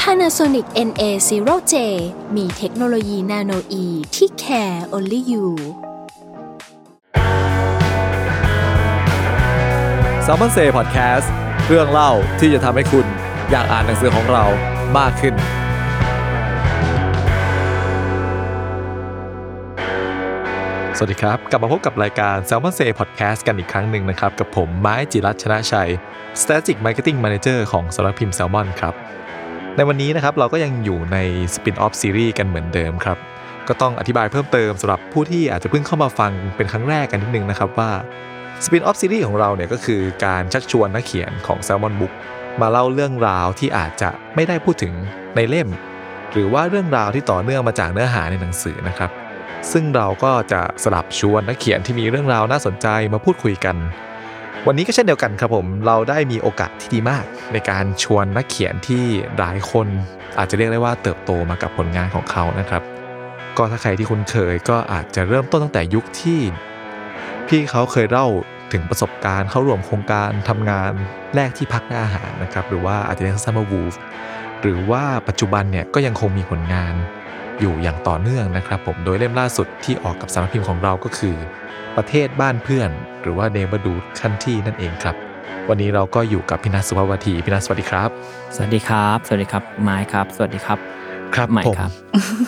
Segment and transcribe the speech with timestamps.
[0.00, 1.74] Panasonic NA0J
[2.36, 3.84] มีเทคโนโลยีนาโนอี
[4.16, 5.46] ที่ care only you
[10.24, 11.26] s ซ l m o n Say Podcast
[11.68, 13.06] เรื่องเล่าที่จะทำให้คุณ
[13.50, 14.44] อยากอ่านหนังสือของเรา
[14.98, 15.34] มากขึ้น
[20.96, 25.90] สวัสดีครับ กลับมาพบกับรายการ s ซ l m o n Say Podcast กันอีกครั้งหนึ่งนะครับ กับผมไม้จิรัชชนะชัย
[26.40, 28.94] Strategic Marketing Manager ของสำนักพิมพ์ Salmon ครับ
[29.78, 31.18] ในวันนี้นะครับเราก็ยังอยู่ใน
[31.54, 33.18] Spin-off Series กันเหมือนเดิมครับ
[33.68, 37.90] ก็ต้องอธิบายเพิ่มเติมสำหรับผู้ที่อาจจะเพิ่งเข้ามาฟังเป็นครั้งแรกกันนิดนึงนะครับว่า
[38.64, 42.12] Spin-off Series ของเราเนี่ยก็คือการชักชวนนักเขียนของ Salmon Book
[42.60, 44.92] มาเล่าเรื่องราวที่อาจจะไม่ได้พูดถึง
[45.36, 45.68] ในเล่ม
[46.32, 49.10] หรือว่าเรื่องราวที่ต่อเนื่องมาจากเนื้อหาในหนังสือนะครับ
[49.72, 53.76] ซึ่งเราก็จะสลับชวนนักเขียนที่มีเรื่องราวน่าสนใจมาพูดคุยกัน
[54.66, 59.04] วันนี้ก็เช่นเดียวกันครับผม เราได้มีโอกาสที่ดีมาก ในการชวนนักเขียนที่
[59.38, 59.86] หลายคน
[60.38, 62.82] อาจจะเรียกได้ว่าเติบโตมากับผลงานของเขานะครับ
[63.56, 66.40] ก็ถ้าใครที่คุ้นเคยก็อาจจะเริ่มต้นตั้งแต่ยุคที่
[67.48, 68.26] พี่เขาเคยเล่า
[68.72, 70.92] ถึงประสบการณ์เข้าร่วมโครงการทำงาน
[71.34, 73.94] แรกที่พักหน้าอาหารนะครับ หรือว่าอาจจะเรียกสั้นๆว่าวูฟ
[74.62, 76.94] หรือว่าปัจจุบันเนี่ยก็ยังคงมีผลงาน
[77.60, 81.36] อยู่อย่างต่อเนื่องนะครับ ผมโดยเล่มล่าสุดที่ออกกับสำนักพิมพ์ของเราก็คือ
[81.96, 82.90] ประเทศบ้านเพื่อน
[83.22, 85.16] หรือว่าเนบดูคันที่นั่นเองครับ
[85.68, 88.10] วันนี้เราก็อยู่กับพี่นัทสุภาวทีพี่นัทสวัสดีครับ
[88.54, 90.78] สวัสดีครับ สวัสดีครับไม้ครับ สวัสดีครับ
[91.34, 91.90] ครับใหม่ผมครับ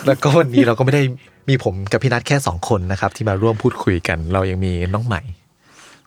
[0.07, 1.03] แล้วก็วันนี้เราก็ไม่ได้
[1.49, 5.21] มีผมกับพี่นัทแค่สองคนนะครับ ที่มาร่วมพูดคุยกัน เรายังมีน้องใหม่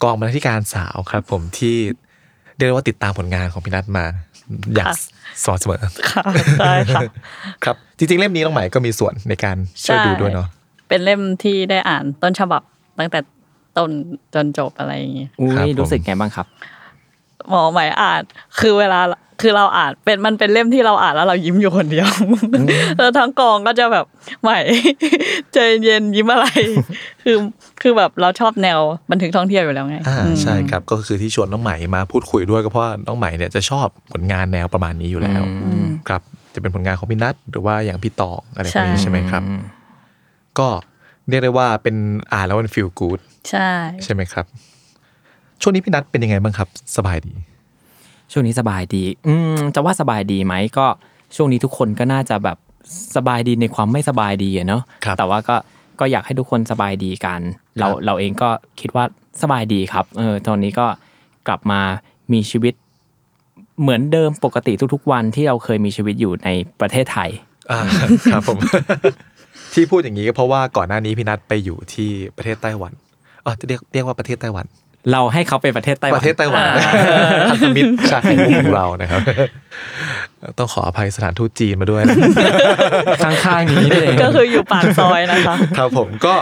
[0.03, 1.77] กองบรรณาธิการสาวครับ ผมที่
[2.57, 4.05] เรียกได้ว่าติดตามผลงานของพี่นัทมา
[4.75, 4.97] อย่างค่ะ
[5.43, 6.25] สม่ำเสมอค่ะ
[6.61, 7.01] ใช่ค่ะ
[7.65, 10.47] ครับ จริงๆเล่มนี้น้องใหม่ก็มีส่วนในการช่วยดูด้วยเนาะ
[10.89, 12.63] เป็นเล่มที่ได้อ่านต้นฉบับ
[12.99, 13.21] ตั้งแต่
[13.77, 13.91] ต้น
[14.35, 16.47] จนจบอะไรอย่างเงี้ยอุ้ครับยผมรู้สึกไงบ้างครับ
[17.49, 18.23] หมอหมายอ่าน
[18.61, 19.01] คือเวลา
[19.43, 22.09] คือเราอ่านเป็นมันเป็นเล่มที่เราอ่านแล้วเรายิ้มอยู่คนเดียว
[22.99, 24.07] แล้วทั้งกองก็จะแบบ
[24.43, 24.59] ใหม่
[25.53, 26.47] ใจเย็นยิ้มอะไร
[27.23, 27.37] คือ
[27.83, 28.79] คือแบบเราชอบแนว
[29.11, 36.23] บันทึกท่องเที่ยวอยู่แล้วไงอ่าอืมใช่ครับก็คือที่ชวนน้องใหม่มาพูดคุยด้วยก็เพราะว่าน้องใหม่เนี่ยจะชอบผลงานแนวประมาณนี้อยู่แล้วอืมครับ
[36.55, 39.63] จะเป็นผลงานของพี่นัทหรือว่าอย่างพี่ตองอะไรพวกนี้ใช่ใช่ไหมครับอืม
[40.59, 40.69] ก็
[41.29, 41.97] เรียกได้ว่าเป็น
[42.33, 43.71] อ่านแล้วมันฟีลกู๊ดใช่
[44.05, 44.47] ใช่ไหมครับ
[45.61, 47.35] ช่วงนี้พี่นัทเป็นยังไงบ้างครับ สบายดี
[48.33, 50.87] ช่วงนี้สบายดี อืมจะว่าสบายดีไหมก็
[51.37, 52.57] ช่วงนี้ทุกคนก็น่าจะแบบ
[53.17, 55.57] สบายดีในความไม่สบายดีอะเนาะครับแต่ว่าก็
[56.01, 57.41] ก็อยากให้ทุกคนสบายดีกัน
[57.79, 58.51] เราครับเราเองก็
[58.81, 59.05] คิดว่า
[59.43, 60.87] สบายดีครับเออตอนนี้ก็
[61.49, 61.81] กลับมา
[62.33, 62.75] มีชีวิต
[63.81, 66.49] เหมือนเดิมปกติทุกๆวันที่เราเคยมีชีวิตอยู่ใน
[66.81, 67.31] ประเทศไทย
[67.71, 67.81] อ่า
[68.33, 68.59] ครับผม
[69.75, 72.93] ที่พูดอย่างนี้ก็เพราะว่าก่อนหน้านี้พี่นัทไปอยู่ที่ประเทศไต้หวัน
[73.45, 74.67] อ๋อจะเรียกเรียกว่าประเทศไต้หวัน
[75.13, 76.63] เราให้เขาเป็นประเทศไต้หปวันระเทศไต้หวัน
[77.51, 78.23] พันธมิตรชาติ
[78.59, 79.21] ของเรานะครับ
[80.59, 82.17] ต้องขออภัยสถานทูตจีนมาด้วยนะ
[83.25, 86.35] ข้างๆนี้เลยก็คืออยู่ปากซอยนะคะครับผมก็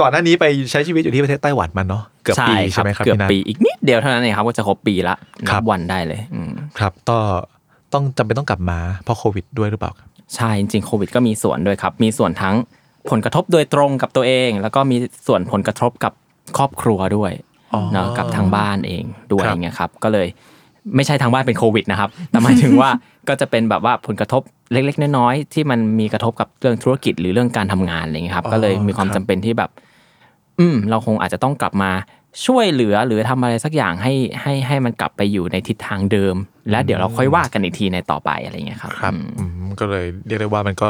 [0.00, 5.14] ก่อนหน้านี้ไปใช้ชีวิตอยู่ที่ประเทศไต้หวันมันเนาะเกือบปีใช่ไหมครับเกือบพี่นัทปีอีกนิดเดียวเท่านั้นเองครับก็จะครบปีละ
[5.48, 7.18] ครันับบวันได้เลยอืมครับก็
[7.92, 10.03] ต้องจำเป็นต้องกลับมาเพราะโควิดด้วยหรือเปล่าครับ
[10.34, 12.56] ใช่จริงๆโควิดก็มีส่วนด้วยครับ มีส่วนทั้ง
[13.10, 14.96] ผลกระทบโดยตรงกับตัวเอง แล้วก็มี
[15.26, 16.12] ส่วนผลกระทบกับ
[16.56, 17.32] ครอบครัวด้วย
[17.74, 20.26] อ๋อเนาะกับทางบ้านเองด้วยครับอย่างเงี้ยครับ ก็เลย
[20.96, 22.90] ไม่ใช่ทางบ้านเป็นโควิดนะครับ แต่หมายถึงว่า
[23.28, 24.42] ก็จะเป็นแบบว่าผลกระทบ
[24.72, 29.70] เล็ก ๆ น้อยๆที่มันมีกระทบกับเรื่องธุรกิจหรือเรื่องการทำงานอะไรเงี้ยครับ ก็เลยมีความจำเป็นที่แบบ
[30.58, 31.90] อืม เราคงอาจจะต้องกลับมา
[32.46, 34.12] ช่วยเหลือหรือทำอะไรสักอย่างให้
[34.42, 36.36] ให้ให้มันกลับไปอยู่ในทิศทางเดิม
[36.70, 40.88] และเดี๋ยวเราค่อยว่ากันอีกทีในต่อไปอะไรเงี้ยครับครับอืมอืมก็เลยเรียกได้ว่ามันก็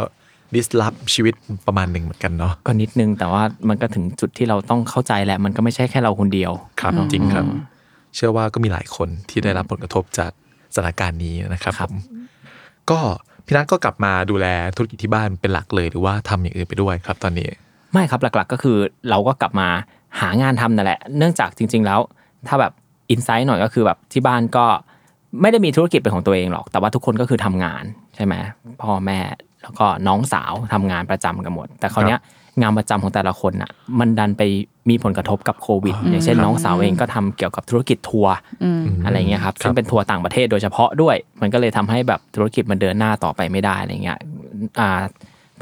[0.54, 1.34] ดิสลอฟชีวิต
[1.66, 7.46] ประมาณหนึ่งเหมือนกันเนาะก็นิดนึงแต่ว่ามันก็ถึงจุดที่เราต้องเข้าใจแหละมันก็ไม่ใช่แค่เราคนเดียว ครับจริงครับ
[8.14, 10.30] เชื่อว่าก็มีหลายคนที่ได้รับผลกระทบจาก
[10.74, 12.00] สถานการณ์นี้นะครับครับผม
[12.90, 12.98] ก็
[13.46, 14.46] พี่นัทก็กลับมาดูแล
[14.76, 17.48] ธุรกิจที่บ้านเป็นหลักเลยหรือว่าทำอย่างอื่นไปด้วยครับ ตอนนี้
[17.92, 18.76] ไม่ครับหลักๆก็คือ
[19.10, 19.68] เราก็กลับมา
[20.20, 22.00] หางานทำนั่นแหละ เนื่องจากจริง ๆ แล้ว
[22.48, 22.72] ถ้าแบบ
[23.10, 24.64] อินไซต์หน่อยก็คือแบบที่บ้านก็
[25.40, 27.84] ไม่ได้มีธุรกิจเป็นของตัวเองหรอก แต่ว่าทุกคนก็คือทำงาน
[28.16, 28.34] ใช่ไหม
[28.82, 29.18] พ่อแม่
[29.62, 32.20] แล้วก็น้องสาวทำงานประจำกันหมด แต่คราวเนี้ย
[32.60, 34.42] งานประจำของแต่ละคนอะมันดันไป
[34.90, 38.34] มีผลกระทบกับโควิด อย่างเช่นน้องสาวเองก็ทำเกี่ยวกับธุรกิจทัวร์
[39.04, 44.18] อะไรเงี้ยครับซึ่งเป็นทัวร์ต่างประเทศโดยเฉพาะด้วย มันก็เลยทำให้แบบธุรกิจมันเดินหน้าต่อไปไม่ได้อะไรเงี้ย
[44.80, 45.00] อ่า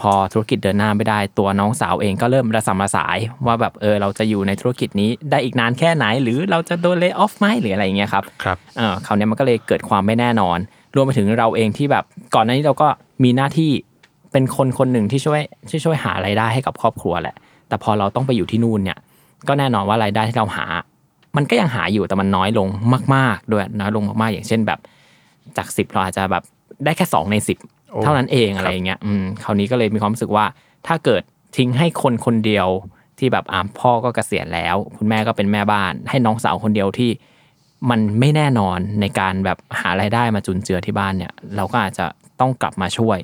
[0.01, 10.59] พอธุรกิจเดินหน้าไม่ได้ตัวน้องสาวเองก็เริ่มระสำระสาย ว่าแบบเออเราจะอยู่ในธุรกิจนี้ได้อีกนานแค่ไหน หรือเราจะโดนเล y o ออฟไหมหรืออะไรอย่างเงี้ยครับครับเออคราวเนี้ยมันก็เลยเกิดความไม่แน่นอน
[10.95, 12.05] รวมไปถึงเราเองที่แบบ
[12.35, 12.89] ก่อนหน้านี้เราก็
[13.25, 13.71] มีหน้าที่
[14.33, 15.41] เป็นคนคนหนึ่งที่ช่วย
[15.71, 17.37] ที่ช่วยหารายได้ให้กับครอบครัวแหละ
[17.69, 18.99] แต่พอเราต้องไปอยู่ที่นู่นเนี่ย
[19.49, 20.67] ก็แน่นอนว่ารายได้ที่เราหา
[21.37, 22.69] มันก็ยังหาอยู่แต่มันน้อยลง
[23.15, 24.79] มาก ๆ ด้วยน้อยลงมากๆ อย่างเช่นแบบ
[25.57, 26.43] จากสิบเราอาจจะแบบ
[26.85, 30.45] ได้แค่สองในสิบโอ้ เท่านั้นเองครับอะไรอย่างเงี้ยอืมคราวนี้ก็เลยมีความรู้สึกว่า
[30.87, 31.23] ถ้าเกิด
[31.57, 32.69] ทิ้งให้คนคนเดียว
[33.19, 37.11] ที่แบบอ่าพ่อก็เกษียณแล้ว คุณแม่ก็เป็นแม่บ้าน ให้น้องสาวคนเดียวที่
[37.91, 42.07] มันไม่แน่นอนในการแบบหารายได้มาจุนเจือที่บ้านเนี่ย เราก็อาจจะ
[42.41, 43.19] ต้องกลับมาช่วย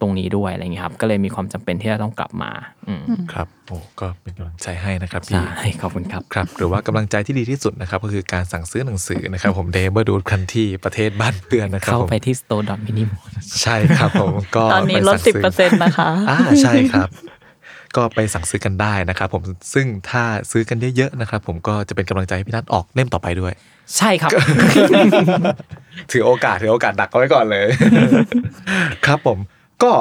[0.00, 2.50] ตรงนี้ด้วยอะไรอย่างเงี้ยครับ ก็เลยมีความจำเป็นที่จะต้องกลับมา
[2.88, 3.02] อืม
[3.32, 13.04] ครับโอ้ก็เป็นกำลังใจให้นะครับพี่ใช่ขอบคุณครับครับ หรือว่ากำลังใจที่ดีที่สุดนะครับ ก็คือการสั่งซื้อหนังสือนะครับ ผมเดเบอร์ดูคันที่ประเทศบ้านเพื่อนนะครับเข้าผมไปที่ store mini
[13.62, 17.08] ใช่ครับผมก็ตอนนี้ไปลดสั่งสิบซื้เปอร์เซ็นต์นะคะอ่าใช่ครับ
[17.96, 19.42] ก็ไปสั่งซื้อกันได้นะครับผม
[19.74, 23.52] ซึ่งถ้าซื้อกันเยอะๆนะครับผมก็จะเป็นกำลังใจให้พี่นัทออกเล่มต่อไปด้วย
[23.96, 24.30] ใช่ครับ
[26.10, 27.66] ถือโอกาสถือโอกาสดักเอาไว้ก่อนเลย
[29.06, 29.38] ครับผม
[29.82, 29.92] ก็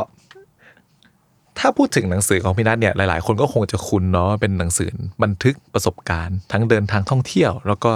[1.59, 4.89] ถ้าพูดถึงหนังสือของพี่นัทเนี่ยหลาย ๆ คนก็คงจะคุ้นเนาะเป็นหนังสือ
[5.24, 7.94] บันทึกประสบการณ์ ทั้งเดินทางท่องเที่ยว แล้วก็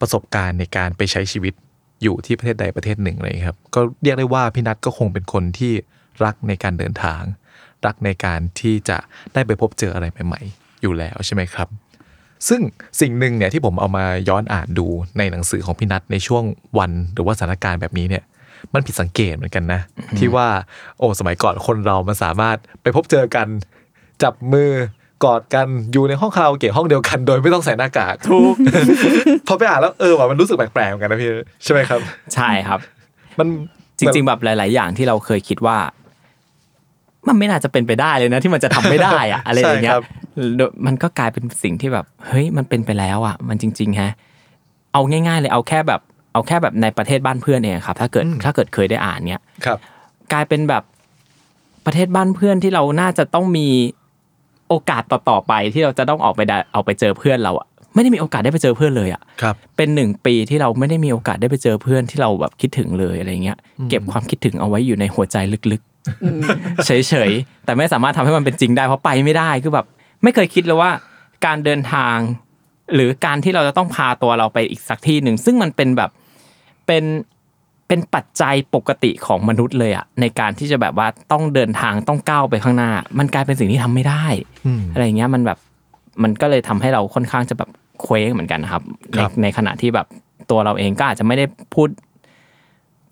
[0.00, 1.54] ประสบการณ์ในการไปใช้ชีวิต
[2.02, 5.72] อยู่ที่ประเทศใดประเทศหนึ่งเลยครับ ก็เรียกได้ว่าพี่นัทก็คงเป็นคนที่
[6.24, 7.22] รักในการเดินทาง
[7.86, 8.98] รักในการที่จะ
[9.34, 11.68] ได้ไปพบเจออะไรใหม่ ๆ อยู่แล้วใช่ไหมครับ
[12.48, 12.60] ซึ่ง
[13.00, 14.86] สิ่งหนึ่งเนี่ยที่ผมเอามาย้อนอ่านดู
[15.18, 16.44] ในหนังสือของพี่นัทในช่วง
[16.78, 18.24] วันหรือว่าสถานการณ์แบบนี้เนี่ย
[18.74, 19.80] มันผิดสังเกตเหมือนกันนะ
[20.18, 20.48] ที่ว่า
[20.98, 23.46] โอ้สมัยก่อนคนเรามันสามารถไปพบเจอกัน
[24.22, 24.70] จับมือ
[25.24, 28.54] กอดกันอยู่ในห้องคาราโอเกะห้องเดียวกัน โดยไม่ต้องใส่หน้ากากถูก
[29.46, 31.30] พอไปอ่านแล้วเออว่ะมันรู้สึกแปลกๆเหมือนกันนะพี่
[31.64, 32.00] ใช่ไหมครับ
[32.34, 32.80] ใช่ครับ
[33.38, 33.48] มัน
[33.98, 35.76] จริง ๆ แบบหลาย ๆ อย่างที่เราเคยคิดว่า
[37.28, 39.98] มันไม่น่าจะเป็นไปได้เลยนะ ที่มันจะทำไม่ได้อะอะไรอย่างเงี้ย
[40.86, 44.10] มันก็กลายเป็นสิ่งที่แบบ เฮ้ยมันเป็นไปแล้วอะ มันจริงๆฮะ
[44.92, 46.00] เอาง่าย ๆ เลยเอาแค่แบบ
[46.34, 49.78] เอาแค่แบบในประเทศบ้านเพื่อนเองครับ ถ้าเกิดถ้าเกิดเคยได้อ่านเนี้ยครับ
[50.32, 50.82] กลายเป็นแบบ
[51.86, 53.68] ประเทศบ้านเพื่อนที่เราน่าจะต้องมี
[54.68, 63.58] โอกาสต่อๆไปที่เราจะต้องออกไปได้เอาไปเจอเพื่อนเราอะไม่ได้มีโอกาสได้ไปเจอเพื่อนเลยอะครับเป็นหนึ่งปีที่เราไม่ได้มีโอกาสได้ไปเจอเพื่อนที่เราแบบคิดถึงเลยอะไรเงี้ย
[63.90, 65.36] เก็บความคิดถึงเอาไว้อยู่ในหัวใจ
[65.72, 66.90] ลึกๆ เฉ
[67.28, 69.86] ยๆ แต่ไม่สามารถทำให้มันเป็นจริงได้เพราะไปไม่ได้คือแบบ
[70.22, 70.90] ไม่เคยคิดเลยว่า
[71.46, 72.16] การเดินทาง
[72.94, 76.10] หรือการที่เราจะต้องพาตัวเราไปอีกสักที่หนึ่งซึ่งมันเป็นแบบ
[76.86, 77.04] เป็น
[77.88, 84.24] เป็นปัจจัยปกติของมนุษย์เลยอะในการที่จะแบบว่าต้องเดินทางต้องก้าวไปข้างหน้า มันกลายเป็นสิ่งที่ทำไม่ได้
[84.66, 85.58] อืมอะไรเงี้ยมันแบบ
[86.22, 87.70] มันก็เลยทำให้เราค่อนข้างจะแบบ
[88.02, 88.82] เคว้งเหมือนกันนะครับ
[89.12, 90.06] ในครับในขณะที่แบบ
[90.50, 91.44] ตัวเราเองก็อาจจะไม่ได้
[91.74, 91.88] พูด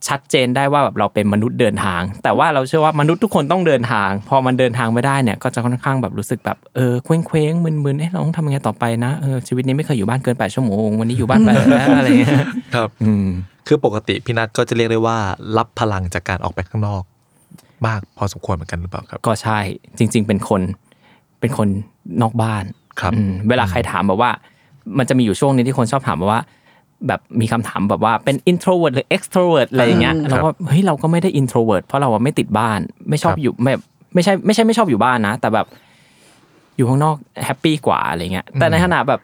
[0.09, 13.27] ชัดเจนได้ว่าแบบเราเป็นมนุษย์เดินทาง แต่ว่าเราเชื่อว่ามนุษย์ทุกคนต้องเดินทาง พอมันเดินทางไม่ได้เนี่ย ก็จะค่อนข้างแบบรู้สึกแบบเออเคว้งเคว้งๆมึนๆเอ๊ะเราต้องทำยังไงต่อไปนะเออชีวิตนี้ไม่เคยอยู่บ้านเกินแปดชั่วโมงวันนี้อยู่บ้านไปแล้วอะไรเงี้ยครับ อืม
[13.67, 15.19] คือปกติพี่นัทก็จะเรียกได้ว่า
[15.57, 17.03] รับพลังจากการออกไปข้างนอก
[17.87, 19.59] มากพอสมควรเหมือนกันหรือเปล่าครับ ก็ใช่
[19.99, 20.61] จริง ๆ เป็นคน
[21.41, 21.69] เป็นคน
[22.23, 22.65] นอกบ้าน
[23.01, 24.31] ครับอืมเวลาใครถามแบบว่า
[24.99, 26.41] มันจะมีอยู่ช่วงนึงที่คนชอบถามมาว่า
[27.07, 33.73] แบบมีคำถามแบบว่าเป็น introvert หรือ extrovert อะไรอย่างเงี้ยอืมเราก็เฮ้ยเราก็ไม่ได้ introvert เพราะเราอะไม่ติดบ้าน ไม่ชอบครับอยู่ไม่
[34.15, 35.67] ไม่ใช่ไม่ใช่ไม่ชอบอยู่บ้านนะ แต่แบบ
[36.77, 39.21] อยู่ข้างนอกแฮปปี้กว่าอะไรเงี้ยแต่ในขณะแบบ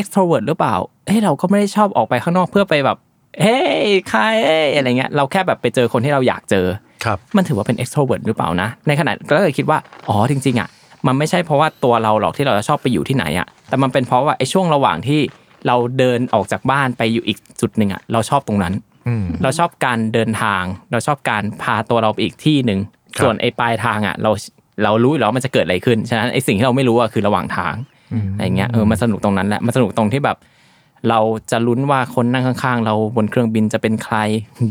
[0.00, 0.74] extrovert หรือเปล่า
[1.06, 2.98] เฮ้ยเราก็ไม่ได้ชอบออกไปข้างนอกเพื่อไปแบบ
[3.40, 6.66] เฮ้ยใครเอ้ยอะไรเงี้ยเราแค่แบบไปเจอคนที่เราอยากเจอ
[7.04, 10.68] ครับมันถือว่าเป็น extrovert หรือเปล่านะ ในขณะก็เลยคิดว่าอ๋อจริงๆอะ
[11.06, 15.20] มันไม่ใช่เพราะว่าตัวเราหรอกที่เราจะชอบไปอยู่ที่ไหนอะแต่มันเป็นเพราะว่าไอ้ช่วงระหว่างที่
[15.66, 18.74] เราเดินออกจากบ้านไปอยู่อีกจุดหนึ่งอะเราชอบตรงนั้น
[19.08, 20.62] อืมเราชอบการเดินทาง
[20.92, 22.80] เราชอบการพาตัวเราไปอีกที่หนึ่ง
[23.16, 24.30] ครับส่วนไอ้ปลายทางอะเรา
[24.84, 27.74] เรารู้อยู่แล้วว่ามันจะเกิดอะไรขึ้น ฉะนั้นไอ้สิ่งที่เราไม่รู้อะคือระหว่างทาง
[28.34, 30.36] อะไรเงี้ยเออมันสนุกตรงนั้นแหละมันสนุกตรงที่แบบ
[31.08, 34.16] เราจะลุ้นว่าคนนั่งข้าง ๆ เราบนเครื่องบินจะเป็นใคร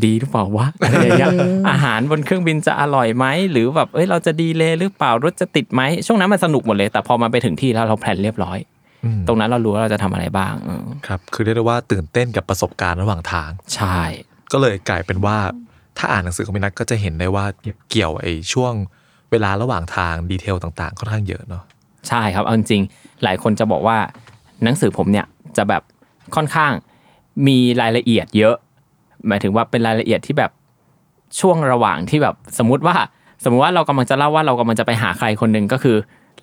[0.04, 1.34] ดีหรือเปล่าวะอะไรอย่างเงี้ย
[1.70, 8.58] อาหารบนเครื่องบินจะอร่อยไหมหรือแบบเอ้ยเราจะดีเลยหรือเปล่ารถจะติดไหมช่วงนั้นมันสนุกหมดเลย แต่พอมาไปถึงที่แล้วเราแพลนเรียบร้อย
[9.04, 13.98] อืมตรงนั้นเรารู้ว่าเราจะทำอะไรบ้างเออครับ คือเรียกได้ว่าตื่นเต้นกับประสบการณ์ระหว่างทางใช่
[14.52, 15.36] ก็เลยกลายเป็นว่า
[15.98, 18.72] ถ้าอ่านหนังสือของพี่นัทก็จะเห็นได้ว่าเก็บเกี่ยวไอ้ช่วง
[19.30, 21.62] เวลาระหว่างทางดีเทลต่างๆค่อนข้างเยอะเนาะ
[22.08, 23.96] ใช่ครับเอาจริงๆหลายคนจะบอกว่า
[24.64, 25.82] หนังสือผมเนี่ยจะแบบ
[26.36, 26.72] ค่อนข้าง
[27.46, 28.54] มีรายละเอียดเยอะ
[29.28, 30.50] หมายถึงว่าเป็นรายละเอียดที่แบบ
[31.40, 32.96] ช่วงระหว่างที่แบบสมมุติว่า
[33.44, 35.96] สมมุติว่าเรากำลังจะเล่าว่าเรากำลังจะไปหาใครคนหนึ่งก็คือ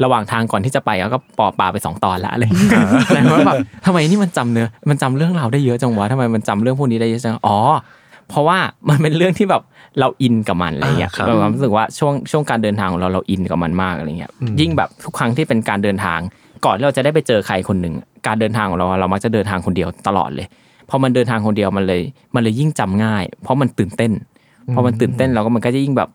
[0.03, 2.71] ระหว่างทางก่อนที่จะไปแล้วก็ปอปลาไปสองตอนละอะไรอย่างเงี้ย
[3.13, 3.55] แล้วว่าแบบ
[3.85, 7.57] ทำไมนี่มันจำเนื้อมันจำเรื่องราวได้เยอะจังวะทำไมมันจำเรื่องพวกนี้ได้เยอะจังอ๋อ
[8.29, 8.57] เพราะว่า
[8.89, 9.61] มันเป็นเรื่องที่แบบ
[9.99, 16.19] เราอินกับมันอะไรเงี้ยอ่าครับเราความรู้สึกว่าช่วงช่วงการเดินทางของเราเราอินกับมันมากอะไรเงี้ยอืมยิ่งแบบทุกครั้งที่เป็นการเดินทาง
[16.65, 17.93] ก่อนที่เราจะได้ไปเจอใครคนหนึ่ง
[18.27, 20.47] การเดินทางของเราเรามักจะเดินทางคนเดียวตลอดเลย
[20.89, 22.01] พอมันเดินทางคนเดียวมันเลย
[22.35, 24.11] มันเลยยิ่งจำง่าย เพราะมันตื่นเต้น
[24.73, 26.09] พอมันตื่นเต้นเราก็มันก็จะยิ่งแบบ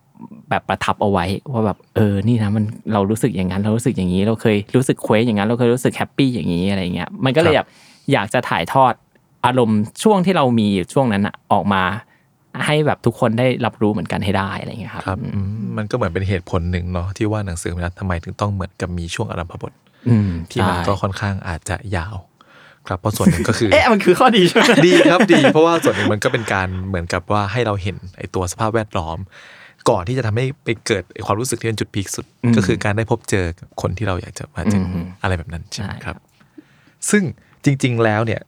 [0.51, 7.69] แบบประทับเอาไว้ว่าแบบเออนี่นะมันเรารู้สึกอย่างนั้นเรารู้สึกอย่างนี้ เราเคยรู้สึกเคว้งอย่างนั้น เราเคยรู้สึกแฮปปี้อย่างนี้อะไรเงี้ยมันก็เลยคแบรับบ
[8.13, 8.93] อยากจะถ่ายทอด
[9.47, 11.83] อารมณ์ช่วงที่เรามีอยู่ช่วงนั้นอะออกมา
[12.67, 19.84] ให้แบบทุกคนได้รับรู้เหมือนกันให้ได้อะไรเงี้ยครับครับอืมมันก็เหมือนเป็นเหตุผลหนึ่งเนาะที่ว่าหนังสือพิมพ์รัฐทำไมถึงต้องเหมือนกับมีช่วงอารัมพบทอืม
[20.51, 22.17] ที่มันใช่ก็ค่อนข้างอาจจะยาว
[22.87, 29.19] ครับเพราะส่วนหนึ่งก็คือ เอ๊ะมันคือข้อดีใช่ไหมดีครับดี เพราะว่าส่วนหนึ่งมันก็เป็นการเหมือนกับว่าให้เราเห็นไอ้ตัวสภาพแวดล้อม
[29.91, 36.17] ก่อนที่จะทำให้ไปเกิดไอ้ความรู้สึกที่เป็นจุดพีคสุดอืมก็คือการได้พบเจอกับคนที่เราอยากจะมาเจออมอะไรแบบนั้นใช่ไหมใช่ครับ
[37.11, 37.23] ซึ่ง
[37.65, 38.41] จริง ๆ แล้วเนี่ย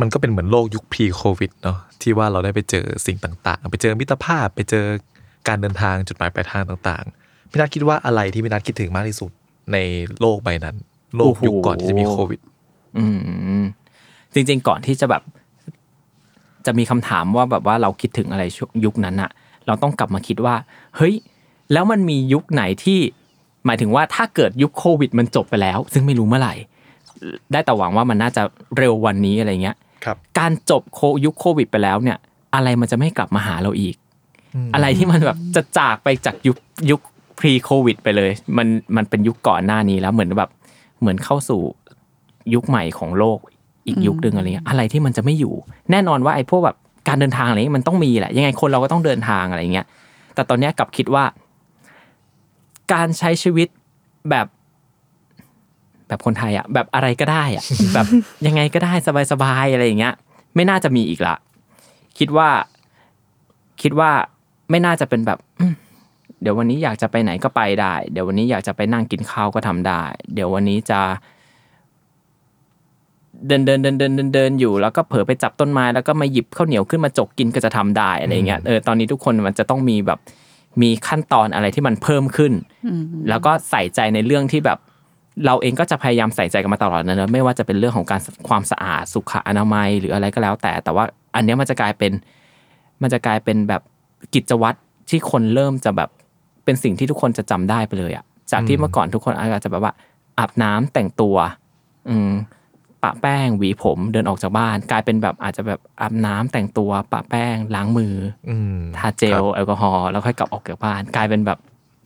[0.00, 4.84] มันก็เป็นเหมือนโลกยุคพีโควิดเนาะที่ว่าเราได้ไปเจอสิ่งต่าง ๆ ไปเจอมิตรภาพไปเจอ
[5.48, 9.30] การเดินทางจุดหมายปลายทางต่างๆพี่นัทคิดว่าอะไรที่พี่นัทคิดถึงมากที่สุด
[9.72, 9.78] ใน
[10.20, 10.76] โลกใบนั้น
[11.16, 12.40] โลกยุคก่อนที่จะมีโควิด
[12.98, 13.04] อื
[13.62, 13.64] ม
[14.34, 15.22] จริง ๆ ก่อนที่จะแบบ
[16.66, 19.30] จะมีคำถามว่าแบบว่าเราคิดถึงอะไรช่วงยุคนั้นอะ
[19.66, 20.54] เราต้องกลับมาคิดว่า
[20.96, 21.14] เฮ้ย
[21.72, 22.98] แล้วมันมียุคไหนที่
[23.66, 26.54] หมายถึงว่าถ้าเกิดยุคโควิดมันจบไปแล้ว ซึ่งไม่รู้เมื่อไหร่
[27.52, 28.42] ได้แต่หวังว่ามันน่าจะ
[28.76, 32.18] เร็ววันนี้อะไรเงี้ยครับการจบโคยุคโควิดไปแล้วเนี่ย
[32.54, 33.96] อะไรมันจะไม่กลับมาหาเราอีก
[34.74, 36.56] อะไรที่มันแบบจะจากไปจากยุค
[36.90, 37.00] ยุค
[37.38, 38.66] pre covid ไปเลย มัน
[38.96, 40.50] มันเป็นยุคก่อนหน้านี้แล้วเหมือนแบบ
[41.04, 41.60] เหมือนเข้าสู่
[42.54, 43.38] ยุคใหม่ของโลก
[43.86, 45.54] อีกยุคหนึ่งอะไรเงี้ยอะไรที่มันจะไม่อยู่
[45.90, 46.76] แน่นอนว่าไอ้พวกแบบ
[47.08, 49.86] การเดินทางอะไรเงี้ยมันต้องมีแหละ ยังไงคนเราก็ต้องเดินทางอะไรเงี้ย
[50.34, 51.24] แต่ตอนเนี้ยกลับคิดว่า
[52.92, 53.68] การใช้ชีวิต
[54.30, 54.46] แบบ
[56.08, 58.06] แบบคนไทยอะแบบอะไรก็ได้อะแบบ
[58.46, 58.92] ยังไงก็ได้
[59.32, 60.14] สบายๆอะไรอย่างเงี้ย
[60.54, 61.34] ไม่น่าจะมีอีกละ
[62.18, 62.48] คิดว่า
[63.82, 64.10] คิดว่า
[64.70, 65.74] ไม่น่าจะเป็นแบบอืม
[66.44, 70.02] เดี๋ยววันนี้อยากจะไปไหนก็ไปได้ เดี๋ยววันนี้อยากจะไปนั่งกินข้าวก็ทำได้
[70.34, 71.00] เดี๋ยววันนี้จะ
[73.46, 80.18] เดินเดินเดินเดินเดินเดินอยู่ แล้วก็เผลอไปจับต้นไม้แล้วก็มาหยิบข้าวเหนียวขึ้นมาจกกินก็จะทำได้อะไรเงี้ยเออตอนนี้ทุกคนมันจะต้องมีแบบ
[80.82, 82.52] มีขั้นตอนอะไรที่มันเพิ่มขึ้น
[83.28, 84.78] แล้วก็ใส่ใจในเรื่องที่แบบ
[85.46, 92.12] เราเองก็จะพยายามใส่ใจกันมาตลอดนะเนอะไม่ว่าจะเป็นเรื่องของการความสะอาดสุขอนามัยหรืออะไรก็แล้ว แต่แต่ว่าอันเนี้ยมันจะกลายเป็น
[93.02, 93.82] มันจะกลายเป็นแบบ
[94.34, 94.78] กิจวัตร
[95.10, 96.10] ที่คนเริ่มจะแบบ
[96.64, 99.92] เป็นสิ่งที่ทุกคนจะจำได้ไปเลยอะจากที่เมื่อก่อนทุกคนอาจจะแบบว่า
[100.38, 101.36] อาบน้ำแต่งตัว
[102.08, 102.32] อืม
[103.02, 108.14] ปะแป้งหวีผมเดินออกจากบ้าน กลายเป็นแบบอาจจะแบบอาบน้ำแต่งตัว ปะแป้งล้างมือ
[108.48, 111.58] อืมทาเจลแอลกอฮอล์แล้วค่อยกลับออกจากบ้าน กลายเป็นแบบ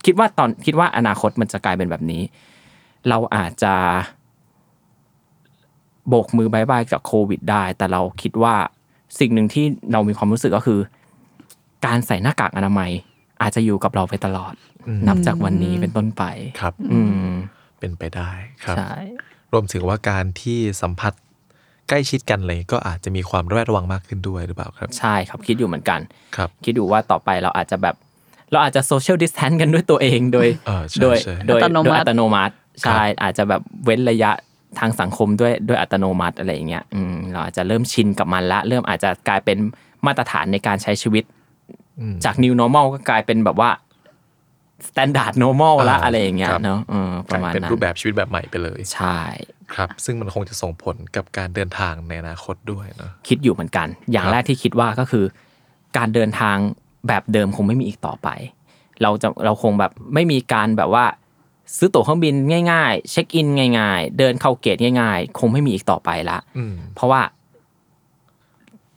[0.05, 2.21] คิดว่าตอนคิดว่าอนาคตมันจะกลายเป็นแบบนี้
[3.09, 3.73] เราอาจจะ
[6.09, 8.55] โบกมือบายบายกับโควิดได้ แต่เราคิดว่า
[9.19, 10.79] สิ่งหนึ่งที่เรามีความรู้สึกก็คือ
[11.85, 12.91] การใส่หน้ากากอนามัย
[13.41, 14.53] อาจจะอยู่กับเราไปตลอด
[14.87, 16.23] อืมนับจากวันนี้เป็นต้นไป
[16.59, 17.31] ครับ อืม
[17.79, 18.31] เป็นไปได้
[18.63, 18.93] ครับใช่
[19.53, 21.13] รวมถึงว่าการที่สัมผัส
[21.89, 25.99] ใกล้ชิดกันเลยก็อาจจะมีความระแวดระวังมากขึ้นด้วยหรือเปล่าครับ ใช่ครับคิดอยู่เหมือนกัน
[26.35, 27.95] ครับคิดดูว่าต่อไปเราอาจจะแบบ
[28.51, 34.31] เราอาจจะ social distance กันด้วยตัวเองโดยเออใช่โดยใช่โดยอัตโนมัติโดยอัตโนมัติใช่อาจจะแบบเว้นระยะ
[34.79, 39.57] ทางสังคมด้วยด้วยอัตโนมัติอะไรอย่างเงี้ยอืมเราอาจจะเริ่มชินกับมันละ เริ่มอาจจะกลายเป็น
[40.05, 41.38] มาตรฐานในการใช้ชีวิตอืม
[42.25, 43.69] จาก new normal ก็กลายเป็นแบบว่า
[44.87, 49.19] standard normal ละอ่าอะไรอย่างเงี้ยครับเนาะเออประมาณเป็นนั้นรูปแบบชีวิตแบบใหม่ไปเลย ใช่
[49.73, 55.25] ครับ ซึ่งมันคงจะส่งผลกับการเดินทางในอนาคตด้วยเนาะคิดอยู่เหมือนกัน อย่างครับแรกที่คิดว่าก็คือ
[55.97, 56.57] การเดินทาง
[57.07, 58.27] แบบเดิมคงไม่มีอีกต่อไป
[59.01, 61.05] เราจะเราคงแบบไม่มีการแบบว่า
[61.77, 62.33] ซื้อตั๋วเครื่องบิน
[62.71, 63.47] ง่าย ๆ เช็คอิน
[63.79, 67.21] ง่าย ๆ เดินเข้าเกตง่าย ๆ คงไม่มีอีกต่อไปละอืมเพราะว่า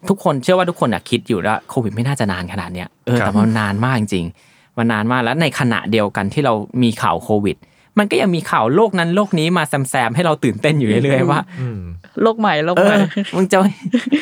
[0.08, 7.56] ทุกคนเชื่อว่าทุกคนอะคิดอยู่แล้วโควิดไม่น่าจะนานขนาดเนี้ยเออครับแต่มันนานมากจริงๆมันนานมากแล้วในขณะเดียวกันที่เรามีข่าวโควิด
[7.98, 11.80] มันก็ยังมีข่าวโลกนั้นโลกนี้มาแซมๆให้เราตื่นเต้นอยู่เรื่อยๆว่าอืม
[12.22, 13.00] โลกใหม่โลกเอใหม่อ
[13.36, 13.58] มึงจะ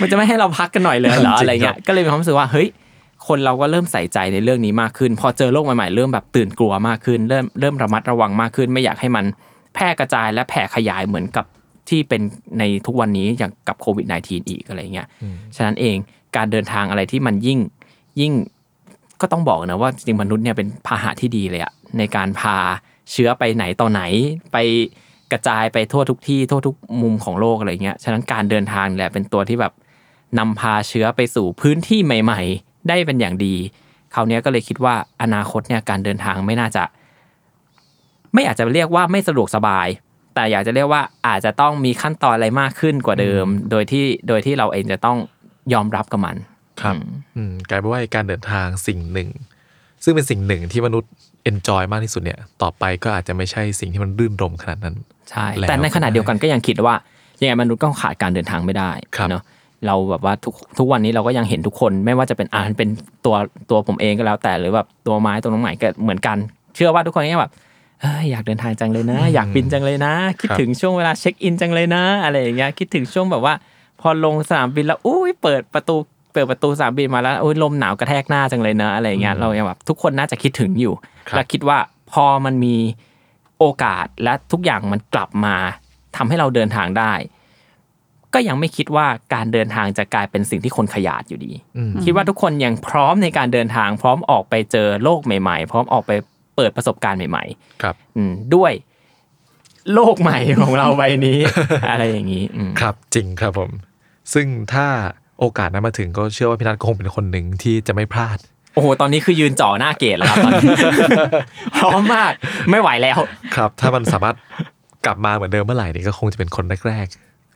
[0.01, 2.69] มันจะไม่ให้เราพักกันหน่อยเลยเหรอจริงอะไรเงี้ครัยบก็เลยมีความรู้สึกว่าเฮ้ย
[3.27, 9.25] คนเราก็เริ่มใส่ใจในเรื่องนี้มากขึ้น พอเจอโรคใหม่ๆเริ่มแบบตื่นกลัวมากขึ้น เริ่มเริ่มระมัดระวังมากขึ้น ไม่อยากให้มัน
[9.75, 11.45] แพร่กระจายและแผ่ขยายเหมือนกับ
[11.91, 12.23] ที่เป็น
[12.59, 15.07] ในทุกวันนี้อย่างกับโควิด -19 อีกอะไรเงี้ย
[15.57, 15.97] ฉะนั้นเอง
[16.37, 17.59] การเดินทางอะไรที่มันยิ่ง
[18.21, 18.33] ยิ่ง
[19.21, 22.57] ก็ต้องบอกนะว่าจริงๆมนุษย์เนี่ยเป็นพาหะที่ดีเลยอะในการพา
[23.11, 24.03] เชื้อไปไหนต่อไหน
[24.53, 24.57] ไป
[25.33, 29.73] กระจายไปทั่วทุกที่ทั่วทุกมุมของโลกอะไรเงี้ยฉะนั้นการเดินทางแหละเป็นตัวที่แบบ
[30.39, 33.55] นำพาเชื้อไปสู่พื้นที่ใหม่ ๆ ได้เป็นอย่างดี
[34.15, 36.85] คราวเนี้ยก็เลยคิดว่าอนาคตเนี่ยการเดินทางไม่น่าจะ
[38.35, 39.87] ไม่อยากจะเรียกว่าไม่สะดวกสบาย
[40.35, 45.19] แต่อยากจะเรียกว่าอาจจะต้องมีขั้นตอนอะไรมากขึ้นกว่าเดิม โดยที่โดยที่เราเองจะต้อง
[45.73, 46.37] ยอมรับกับมัน
[46.83, 46.95] ครับ
[47.37, 49.29] อืมกลายเป็นว่าการเดินทางสิ่งหนึ่ง
[50.05, 51.13] ซึ่งเป็นสิ่งหนึ่งที่มนุษย์
[51.45, 54.97] เอนจอยมากที่สุดเนี่ย ต่อไปก็อาจจะไม่ใช่สิ่งที่มันรื่นรมขนาดนั้น
[55.31, 56.95] ใช่ล้วแต่ในขณะเดียวกันก็ยังคิดว่า
[57.41, 59.43] ยังไงมนุษย์ก็ขาดการเดินทางไม่ได้ครับเนาะ
[59.87, 62.89] เราแบบว่าทุกทุกวันนี้เราก็ยังเห็นทุกคนไม่ว่าจะเป็นอ่านเป็น
[63.25, 63.37] ตัว
[63.71, 66.37] ตัวผมเองก็แล้วแต่หรือแบบตัวไม้ตัวน้องใหม่ก็เหมือนกัน
[66.75, 73.55] เชื่อว่าทุกคนก็แบบเอ้ยอยากเดินทางจังเลยนะ อยากบินจังเลยนะ คิดครับถึงช่วงเวลาเช็คอินจังเลยนะ อะไรอย่างเงี้ยคิดถึงช่วงแบบว่า
[74.01, 75.97] พอลงสนามบินแล้วอุ้ยเปิดประตู
[76.33, 80.95] เปิดประตูสนามบินมาแล้วอุ้ยลมหนาวกระแทกหน้าจังเลยนะอะไรอย่างเงี้ยเรายังแบบทุกคนน่าจะคิดถึงอยู่
[81.29, 81.79] ครับและคิดว่า
[82.13, 82.77] พอมันมี
[83.59, 85.57] โอกาสและทุกอย่างมันกลับมา
[86.17, 87.13] ทำให้เราเดินทางได้
[88.35, 96.13] ก็ยังไม่คิดว่าการเดินทางจะกลายเป็นสิ่งที่คนขยาดอยู่ดีอืมคิดว่าทุกคนยังพร้อมในการเดินทาง พร้อมออกไปเจอโลกใหม่ ๆ พร้อมออกไป
[96.61, 97.45] เปิดประสบการณ์ใหม่
[97.83, 98.73] ครับๆอืมด้วย
[99.95, 101.39] โลกใหม่ของเราใบนี้
[101.91, 103.71] อะไรอย่างนี้อืมครับจริงครับผม
[104.35, 104.87] ซึ่งถ้า
[105.41, 108.39] โอกาสนั้นมาถึงก็เชื่อว่าพี่นัทคงเป็นคนหนึ่งที่จะไม่พลาด
[108.75, 110.71] โอ้โห ตอนนี้คือยืนจ่อหน้าเกตแล้วครับตอนนี้
[111.79, 112.33] พร้อมมาก
[112.71, 113.19] ไม่ไหวแล้ว
[113.57, 114.37] ครับ ถ้ามันสามารถ
[115.07, 117.07] กลับมาเหมือนเดิมเมื่อไหร่นี่ก็คงจะเป็นคนแรก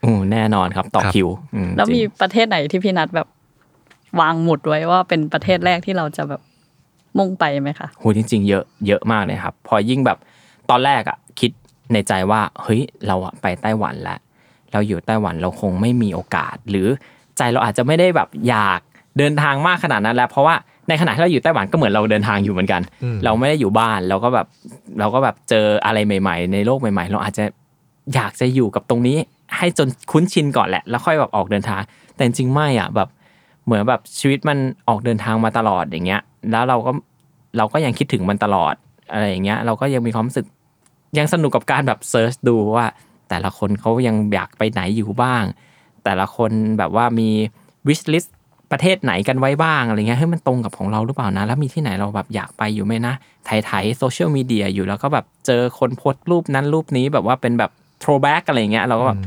[0.05, 3.27] อืมแน่นอนครับต่อครับคิวอืแล้วจริงมีประเทศไหนที่พี่นัทแบบ
[4.19, 6.41] วางหมุดไว้ว่าเป็นประเทศแรกที่เราจะแบบ
[7.17, 10.17] มุ่งไปไหมคะโหจริง ๆ เยอะเยอะมากเลยครับ พอยิ่งแบบ
[10.69, 11.51] ตอนแรกอะคิด
[11.93, 14.19] ในใจว่าเฮ้ยเราอะไปไต้หวันแล้ว
[14.71, 16.87] เราอยู่ไต้หวันเราคงไม่มีโอกาส หรือ
[17.37, 18.79] ใจเราอาจจะไม่ได้แบบอยาก
[19.17, 20.55] เดินทางมากขนาดนั้นแล้ว เพราะว่า
[20.89, 24.47] ในขณะที่เราอยู่ไต้หวันก็เหมือนเราเดินทางอยู่เหมือนกันอืมเราไม่ได้อยู่บ้านเราก็แบบ
[24.99, 27.43] เราก็แบบเจออะไรใหม่ ๆ ในโลกใหม่ ๆ เราอาจจะ
[28.15, 29.17] อยากจะอยู่กับตรงนี้
[29.57, 31.81] ให้จนคุ้นชินก่อนแหละ แล้วค่อยแบบออกเดินทาง
[32.15, 33.09] แต่จริงๆไม่อะแบบ
[33.65, 34.57] เหมือนแบบชีวิตมัน
[34.89, 36.91] ออกเดินทางมาตลอดอย่างเงี้ย แล้วเราก็
[37.57, 38.75] เราก็ยังคิดถึงมันตลอด
[39.11, 40.45] อะไรอย่างเงี้ย เราก็ยังมีความรู้สึก
[41.17, 42.85] ยังสนุกกับการแบบเซิร์ชดูว่า
[43.29, 45.43] แต่ละคนเขายังอยากไปไหนอยู่บ้าง
[46.05, 47.29] แต่ละคนแบบว่ามี
[47.87, 48.29] wish list
[48.71, 53.13] ประเทศไหนกันไว้บ้างอะไรเงี้ยเฮ้ยมันตรงกับของเราหรือเปล่านะ แล้วมีที่ไหนเราแบบอยากไปอยู่ไหมนะ
[53.45, 57.71] ไถๆโซเชียลมีเดียอยู่แล้วก็แบบเจอคนโพสต์รูปนั้นรูปนี้แบบว่าเป็นแบบ
[58.03, 59.19] throwback อะไรเงี้ยเราก็แบบ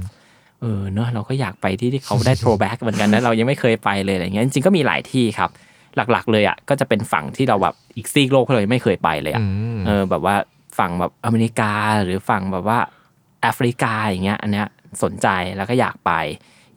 [0.61, 5.51] เออเนอะเราก็อยากไปที่ที่เขาได้ throwback เหมือนกันนะเรายังไม่เคยไปเลยอะไรเงี้ยจริงๆก็มีหลายที่ครับ
[5.97, 9.47] หลักๆ เลยอะก็จะเป็นฝั่งที่เราแบบอีกซีกโลกที่เรายังไม่เคยไปเลยๆอะอื
[9.77, 10.37] มเออแบบว่า
[10.79, 11.73] ฝั่งแบบอเมริกา
[12.05, 12.79] หรือฝั่งแบบว่า
[13.43, 14.67] แอฟริกาอย่างเงี้ย อันเนี้ย
[15.03, 16.13] สนใจแล้วก็อยากไป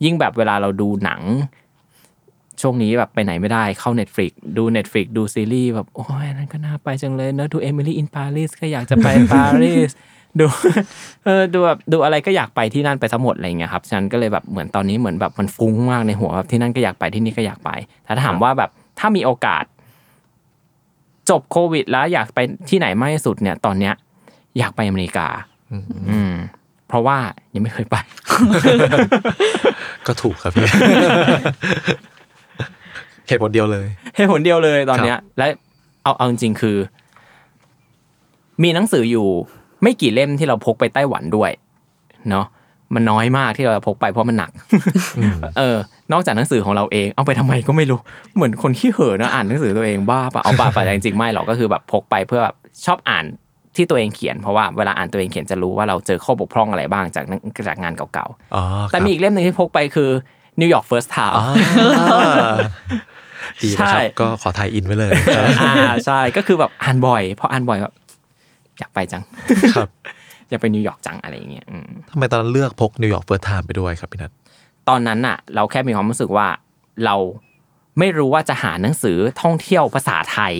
[0.04, 1.22] ยิ่งแบบเวลาเราดูหนัง
[2.62, 9.92] ช่วงนี้แบบไปไหนไม่ได้เข้า Netflix ดู Netflix ดูซีรีส์แบบ โอ้ยอันนั่นก็น่าไปจังเลยเนอะดู Emily in Paris ก็อยากจะไปปารีส
[10.40, 10.46] ดู
[11.26, 17.70] เออดูแบบดูอะไรก็อยากไปที่นั่นไปทั้งหมดอะไรเงี้ยครับฉะนันก็เลยแบบเหมือนตอนนี้เหมือนแบบมันฟุ้งมากในหัวแบบที่นั่นก็อยากไปที่นี่ก็อยากไป
[18.04, 18.70] แต่ถ้าถามว่าแบบ
[19.02, 19.64] ถ้ามีโอกาส
[21.30, 23.94] จบโควิด แล้วอยากไปที่ไหนมากที่สุดเนี่ย ตอนเนี้ย
[24.58, 25.28] อยากไปอเมริกา
[26.12, 26.34] อืม
[26.88, 27.18] เพราะว่า
[27.54, 27.96] ยังไม่เคยไป
[30.08, 30.68] ก็ถูกครับพี่
[33.28, 35.46] เหตุผลเดียวเลยเหตุผลเดียวเลยตอนเนี้ย และ
[36.04, 36.78] เอาเอาจริงๆคือ
[38.64, 39.28] มีหนังสืออยู่
[39.84, 41.52] ไม่กี่เล่มที่เราพกไปไต้หวันด้วย
[42.30, 42.46] เนาะ
[42.94, 44.52] มันน้อยมากที่เราพกไปเพราะมันหนัก
[45.58, 45.78] เออ
[46.14, 48.00] นอกจากหนังสือของเราเองเอาไปทำไมก็ไม่รู้
[48.36, 53.26] เหมือนคนขี้เห่อะนะอ่านหนังสือตัวเองบ้าปะเอาปะปะแต่จริงๆไม่หรอกก็คือแบบพกไปเพื่อแบบชอบอ่าน
[53.76, 60.10] ที่ตัวเองเขียนเพราะว่าเวลาอ่านตัวเองเขียนจะรู้ว่าเราเจอข้อบกพร่องอะไรบ้างจากหนังจากงานเก่าอ๋อๆแต่มีอีกเล่มหนึ่งที่พกไปคือ
[60.60, 62.56] New York First Time อ่า
[63.62, 65.12] ดีนะคใช่รับก็ขอ tie-in ไว้เลย
[65.62, 67.94] อ่าใช่ก็คือแบบอ่านบ่อยพออ่านบ่อยแบบ
[68.80, 69.24] อยากไปจัง
[69.76, 69.90] ครับ
[70.50, 74.32] อยากไปนิวยอร์กจังอะไรอย่างเงี้ยอืมทำไมตอนนั้นเลือกพก New York First Time ไปด้วยครับพี่นัท
[74.90, 76.48] ตอนนั้นน่ะเราแค่มีความรู้สึกว่า
[77.06, 77.16] เรา
[78.00, 80.54] ไม่รู้ว่าจะหาหนังสือท่องเที่ยวภาษาไทย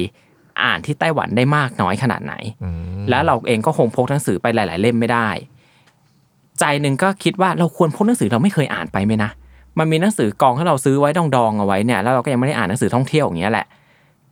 [0.64, 2.70] อ่านที่ไต้หวันได้มากน้อยขนาดไหนอื
[3.02, 5.30] มแล้วเราเองก็คงพกหนังสือไปหลาย ๆ เล่มไม่ได้
[6.60, 9.32] ใจหนึ่งก็คิดว่าเราควรพกหนังสือเราไม่เคยอ่านไปไหมนะ
[9.80, 13.66] มันมีหนังสือกองที่เราซื้อไว้ดองๆเอาไว้เนี่ยแล้วเราก็ยังไม่ได้อ่านหนังสือท่องเที่ยวอย่างเงี้ยแหละ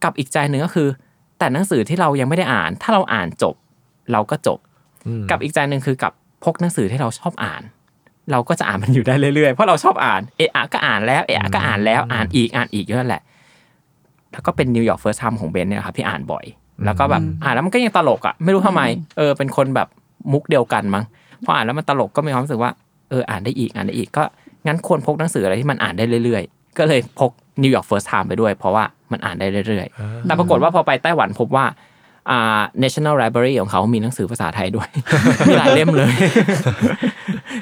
[0.04, 0.88] กับอีกใจหนึ่งก็คือ
[1.39, 3.56] แต่หนังสือที่เรายังไม่ได้อ่าน ถ้าเราอ่านจบ
[4.12, 4.60] เราก็จบ
[5.08, 6.12] อืมกับอีกใจหนึ่งคือกับ
[6.43, 7.62] พกหนังสือที่เราชอบอ่าน
[8.32, 13.22] เราก็จะอ่านมันอยู่ได้เรื่อยๆ เพราะเราชอบอ่านเอะอะก็อ่านแล้วเอะอะก็อ่านแล้วอ่านอีกอ่านอีกเยอะแหละ
[14.32, 16.46] แล้วก็เป็น New York First Time ของเบนซ์เนี่ยครับที่อ่านบ่อย
[16.86, 18.82] แล้วก็แบบอ่านแล้วมันก็ยังตลกอะไม่รู้ทำไม
[19.18, 19.88] เออเป็นคนแบบ
[20.34, 21.04] มุกเดียวกันมั้ง
[21.46, 22.72] พออ่านแล้วมันตลกก็มีความรู้สึกว่า
[23.10, 24.24] เอออ่านได้อีกอ่านได้อีกก็
[24.68, 31.88] งั้นควรพกหนังสืออะไรที่มันอ่านได้เรื่อยๆ ก็เลยพก New York First Time ไปด้วย เพราะว่ามันอ่านได้เรื่อยๆแต่ปรากฏว่าพอไปไต้หวันพบว่าอ่า
[32.84, 34.88] National Library ของเขามีหนังสือภาษาไทยด้วย
[35.48, 36.13] มีหลายเล่มเลย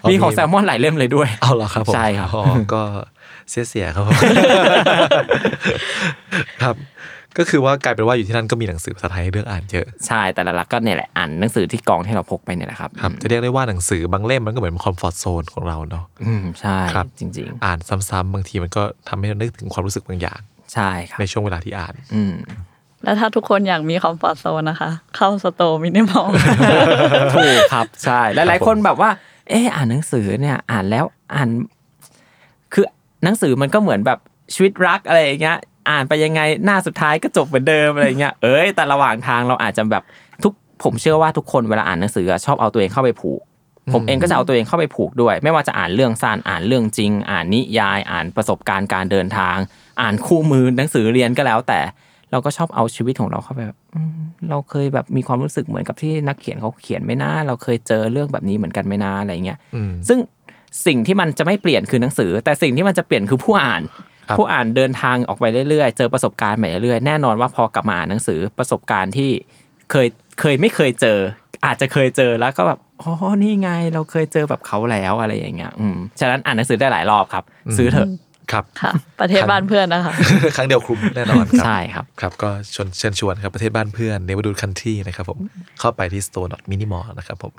[0.09, 2.81] มีของแซลมอนหลายเล่มเลยด้วย เอาเหรอครับผมใช่ครับอ๋อก็
[3.49, 4.15] เสียเสียๆครับผม
[6.63, 6.75] ครับ
[7.37, 20.39] ก็คือว่ากลายเป็นว่าอยู่ที่นั่นก็มีหนังสือภาษาไทยให้เลือกอ่านเยอะใช่แต่หลักๆก็เนี่ยแหละอ่านหนังสือที่กองที่เราพกไปเนี่ยแหละครับครับ จะเรียกได้ว่าหนังสือบางเล่มมันก็เหมือน comfort zone ของเราเนาะอืมใช่ครับจริงอ่านซ้ำๆบางทีมันก็ทำให้เรานึกถึงความรู้สึกบางอย่าง
[20.73, 22.33] ใช่ครับในช่วงเวลาที่อ่าน อืม
[23.03, 26.27] แล้วถ้าทุกคนอยากมี comfort zone นะคะ เข้า store Minimore
[27.35, 29.09] ถูกครับใช่หลายๆคนแบบว่า
[29.49, 31.05] เอออ่านหนังสือเนี่ยอ่านแล้ว
[31.35, 31.49] อ่าน
[32.73, 32.85] คือ
[33.23, 34.19] หนังสือมันก็เหมือนแบบ
[34.53, 35.57] ชีวิตรักอะไรอย่างเงี้ย
[35.89, 40.03] อ่านไปยังไงหน้าสุดท้ายก็จบเหมือนเดิมอะไรอย่างเงี้ยเอ้ยแต่ระหว่างทางเราอาจจะแบบ
[40.43, 43.41] ทุกผมเชื่อว่าทุกคนเวลาอ่านหนังสืออะชอบเอาตัวเองเข้าไปผูก
[43.93, 49.57] ผมเองก็จะเอาตัวเองเข้าไปผูกด้วย ไม่ว่าจะอ่านเรื่องสั้นอ่านเรื่องจริง อ่านนิยาย อ่านประสบการณ์การเดินทาง
[50.01, 51.79] อ่านคู่มือหนังสือเรียนก็แล้วแต่
[52.31, 60.19] เราก็ชอบเอาชีวิตของเราเข้าไปแบบอืมเราเคยแบบมีความรู้สึกเหมือนกับที่นักเขียนเขาเขียนไหม่น่าเราเคยเจอเรื่องแบบนี้เหมือนกันไหม่น่าอะไรเงี้ยอืมซึ่ง
[60.85, 63.81] สิ่งที่มันจะไม่เปลี่ยนคือหนังสือ แต่สิ่งที่มันจะเปลี่ยนคือผู้อ่าน
[64.27, 69.29] ครับผู้อ่านเดินทางออกไปเรื่อยๆ เจอประสบการณ์ใหม่เรื่อยๆแน่นอนว่าพอกลับมาอ่านหนังสือประสบการณ์ที่
[69.91, 70.07] เคย
[70.39, 71.19] เคยไม่เคยเจอ
[71.65, 73.11] อาจจะเคยเจอแล้วก็แบบอ๋อ
[73.43, 77.43] นี่ไงเราเคยเจอแบบเขาแล้วอะไรอย่างเงี้ยอืมฉะนั้นอ่านหนังสือได้หลายรอบครับ
[77.77, 78.07] ซื้อเถอะ
[78.51, 80.13] ครับค่ะ ประเทศบ้านเพื่อนนะคะ
[80.55, 85.39] ครั้งเดียวคลุมแน่นอนครับใช่ครับครับ ก็ชวนเชิญชวนครับประเทศบ้านเพื่อนเนวดูคันทรีนะครับผม
[85.79, 87.53] เข้าไปที่ store minimal นะครับผม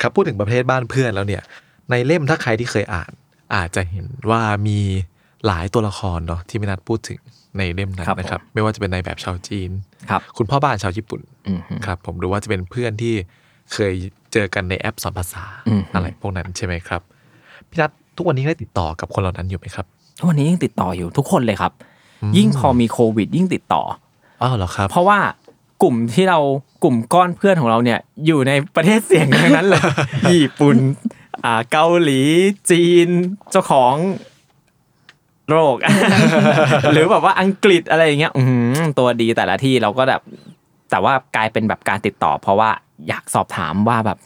[0.00, 1.42] ครับพูดถึงประเทศบ้านเพื่อนแล้วเนี่ย
[1.90, 3.10] ในเล่มถ้าใครที่เคยอ่าน
[3.54, 4.78] อาจจะเห็นว่ามี
[5.46, 7.20] หลายตัวละครเนาะที่ไม่นัดพูดถึง
[7.58, 9.70] ในเล่มนั้นครับนะครับ ไม่ว่าจะเป็นในแบบชาวจีน
[10.10, 13.14] ครับคุณพ่อบ้านชาวญี่ปุ่นอืมฮึครับผมหรือว่าจะเป็นเพื่อนที่
[13.72, 13.94] เคย
[14.32, 17.02] เจอกันในแอปสอนภาษาอืมอะไรพวกนั้นใช่ไหมครับ
[17.70, 19.95] พี่นัททุกวันนี้ได้ติดต่อกับคนเหล่านั้นอยู่ไหมครับทุก
[20.26, 21.72] วันนี้ยังติดต่ออยู่ทุกคนเลยครับ
[22.36, 23.82] ยิ่งพอมีโควิด ยิ่งติดต่อ
[24.42, 25.18] อ้าวเหรอครับ เพราะว่า
[25.82, 26.38] กลุ่มที่เรา
[26.84, 29.82] กลุ่มก้อนเพื่อนของเราเนี่ยอยู่ในประเทศเสี่ยงทั้งนั้นเลย
[30.32, 30.76] ญี่ปุ่น
[31.44, 32.20] อ่าเกาหลี
[32.70, 33.08] จีน
[33.50, 33.94] เจ้าของ
[35.50, 35.74] โรค
[36.92, 40.22] หรือแบบว่าอังกฤษอะไรอย่างเงี้ยอือหือตัวดีแต่ละที่เราก็แบบ
[40.90, 42.70] แต่ว่ากลายเป็นแบบการติดต่อ เพราะว่า
[43.08, 44.18] อยากสอบถามว่าแบบ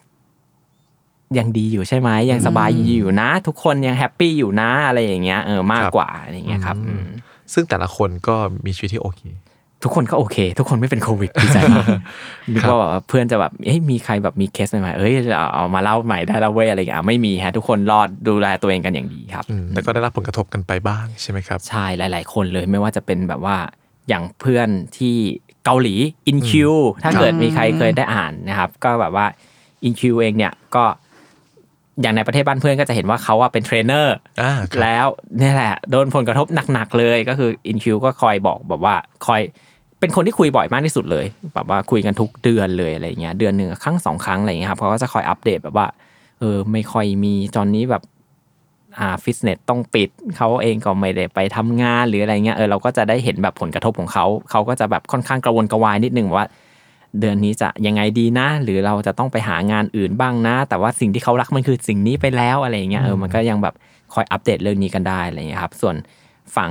[1.39, 7.05] ยังดีอยู่ใช่ไหมยังสบายอยู่นะ ทุกคนยัง happy อยู่นะอะไรอย่างเงี้ยเออมากครับกว่าอะไรอย่างเงี้ยครับอืม
[7.53, 9.23] ซึ่งแต่ละคนก็มีชีวิตที่โอเค
[9.83, 11.87] ทุกคนก็โอเค ทุกคนไม่เป็นโควิดดีใจมาก
[12.55, 23.57] นึกว่าแบบว่าเพื่อนจะแบบเอ้ยมีใครแบบมีเคสใหม่ๆเอ้ยเอาเอามาเล่าใหม่ได้แล้วเว้ยอะไรอย่างเงี้ยไม่มีฮะทุกคนรอดดูแลตัวเองกันอย่างดีครับอืมแต่ก็ได้รับผลกระทบกันไปบ้างใช่ไหมครับใช่หลาย ๆ คนเลยไม่ว่าจะเป็นแบบว่า
[24.09, 25.17] อย่างเพื่อนที่
[25.65, 25.95] เกาหลี
[26.27, 29.27] อินคิวถ้าเกิดมีใครเคยได้อ่านนะครับ ก็แบบว่า
[29.85, 30.85] อินคิวเองเนี่ยก็
[32.03, 35.07] อย่างในประเทศบ้านเพื่อนก็จะเห็นว่าเขาว่าเป็นเทรนเนอร์อ่าครับแล้ว
[35.39, 38.95] เนี่ยแหละโดนผลกระทบหนักๆเลยก็คืออินคิวก็คอยบอกแบบว่า
[39.27, 39.41] คอย
[40.01, 45.87] เป็นคนที่คุยบ่อยมากที่สุดเลยแบบว่าคุยกันทุกเดือนเลยอะไรเงี้ยเดือนหนึ่งครั้งสองครั้งอะไรเงี้ยครับเขาก็จะคอยอัปเดตแบบว่า
[46.41, 48.03] เออไม่ค่อยมีตอนนี้แบบ
[48.99, 56.47] อ่าฟิตเนสต้องปิดเขาเองก็ไม่ได้ไปทำงานหรืออะไรเงี้ยเออเราก็จะได้เห็นแบบผลกระทบของเขาเขาก็จะแบบค่อนข้างกระวนกระวายนิดนึงว่า
[57.21, 63.75] เดือนนี้จะยังไงดีนะ หรือเราจะต้องไปหางานอื่นบ้างนะ แต่ว่าสิ่งที่เขารักมันคือสิ่งนี้ไปแล้วอะไรเงี้ยเออมันก็ยังแบบ
[64.15, 65.95] คอยอัปเดตเรื่องนี้กันได้อะไรเงี้ยครับ ส่วน
[66.57, 66.71] ฝั่ง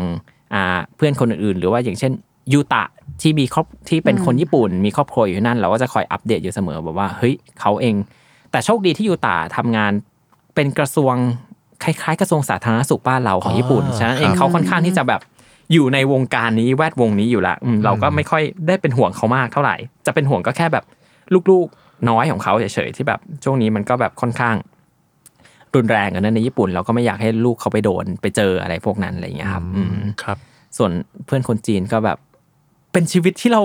[0.53, 0.63] อ่า
[0.95, 2.11] เพื่อนคนอื่นๆ หรือว่าอย่างเช่น
[2.53, 2.83] ยูตะ
[3.21, 7.95] ที่มีครอบที่เป็นคนญี่ปุ่น มีครอบครัวอยู่ที่นั่น เราก็จะคอยอัปเดตอยู่เสมอแบบว่าเฮ้ยเขาเอง
[8.51, 9.91] แต่โชคดีที่ยูตะทำงาน
[10.55, 11.15] เป็นกระทรวง
[11.83, 15.21] คล้ายๆ กระทรวงสาธารณสุขบ้านเราของญี่ปุ่นอ๋อฉะนั้นเองครับเขาค่อนข้างที่จะแบบ
[15.73, 20.85] อยู่ในวงการนี้แวดวงนี้อยู่ละอืมเราก็ไม่ค่อยได้เป็นห่วงเขามากเท่าไหร่ จะเป็นห่วงก็แค่แบบ
[21.51, 24.55] ลูกๆน้อยของเขาเฉยๆที่แบบช่วงนี้มันก็แบบค่อนข้าง
[25.75, 30.37] รุนแรงกันนะในญี่ปุ่น เราก็ไม่อยากให้ลูกเขาไปโดนไปเจออะไรพวกนั้นอะไรอย่างเงี้ยครับอืมครับ
[30.77, 30.91] ส่วน
[31.25, 32.17] เพื่อนคนจีนก็แบบ
[32.91, 33.61] เป็นชีวิตที่เรา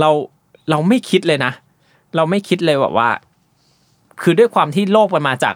[0.00, 0.10] เรา
[0.70, 1.52] เราไม่คิดเลยนะ
[2.16, 3.08] เราไม่คิดเลยแบบว่า
[4.22, 5.54] คือด้วยความที่โลกมันมาจาก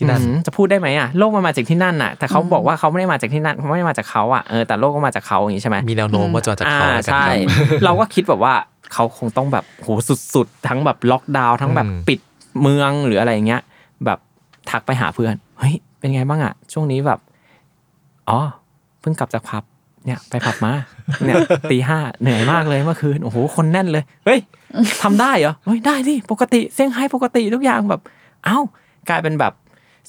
[0.00, 8.54] ที่นั่นอืมจะพูดได้ไหมอะโลกมันมาจากที่นั่นน่ะ แต่เขาบอกว่าเขาไม่ได้มาจากที่นั่นเขาไม่ได้มาจากเขาอะเออแต่โลกก็มาจากเขาอย่างนี้ใช่ไหมมีแนวโน้มว่าจะมาจากเขาอ่าแล้วกันใช่ครับเราก็คิดแบบว่า
[8.92, 9.88] เขาคงต้องแบบโห
[10.34, 12.20] สุดๆ ทั้งแบบล็อกดาวน์ทั้งแบบอืมปิด
[12.60, 13.60] เมืองหรืออะไรอย่างเงี้ย
[14.04, 14.18] แบบ
[14.70, 17.18] ทักไปหาเพื่อนเฮ้ยเป็นไงบ้างอะ ช่วงนี้แบบ
[18.28, 18.38] อ๋อ
[19.00, 19.64] เพิ่งกลับจากผับ
[20.06, 20.72] เนี่ยไปผับมา
[21.26, 21.36] เนี่ย
[21.70, 24.40] ตีห้าเหนื่อยมากเลยเมื่อคืนโอ้โหคนแน่นเลย เฮ้ย
[25.02, 28.00] ทำได้เหรอเฮ้ยได้สิปกติเซี่ยงไฮ้ปกติทุกอย่างแบบ
[28.44, 28.58] เอ้า
[29.08, 29.52] กลายเป็นแบบ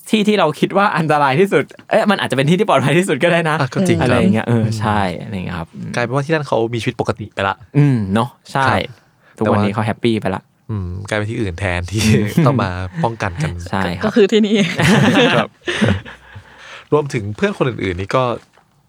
[0.10, 12.04] ที่ที่เราคิดว่าอันตรายที่สุด เอ๊ะมันอาจจะเป็นที่ที่ปลอดภัยที่สุดก็ได้นะอะก็จริงอะคไรรับอย่างเงี้ยเออใช่อะไรอย่างเงี้ยครับกลายเป็นว่าที่นั่นเขามีชีวิตปกติไปละ อืมเนาะใช่ครับทุกวันนี้เขาแฮปปี้ไปละอืมกลายเป็นที่อื่นแทนที่
[12.46, 12.70] ต้องมา
[13.04, 14.56] ป้องกันกันใช่คก็รับคือที่นี่
[15.36, 15.50] ครับ
[16.94, 18.24] รวมถึงเพื่อนคนอื่น ๆ นี่ก็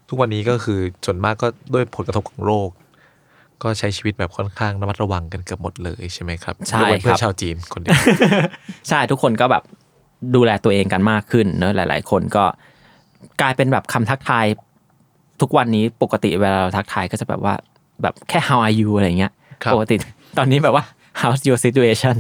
[0.08, 2.68] ทุกวันนี้ก็คือส่วนมากก็ด้วยผลกระทบของโรค
[3.62, 8.00] ก็ใช้ชีวิตแบบค่อนข้างระมัดระวังกันเกือบหมดเลยใช่ไหมครับใช่ยกเว้นเพื่อครันบชาวจีนคนเดียว
[8.88, 9.62] ใช่ทุกคนก็แบบ
[10.34, 12.44] ดูแลตัวเองกันมากขึ้นเนอะหลาย ๆ คนก็
[13.40, 14.46] กลายเป็นแบบคำทักทาย
[15.40, 17.54] ทุกวันนี้ปกติเวลาเราทักทายก็จะแบบว่า
[18.02, 19.32] แบบแค่ how are you อะไรเงี้ย
[19.62, 19.96] ครับปกติ
[20.38, 20.84] ตอนนี้แบบว่า
[21.20, 22.14] how's your situation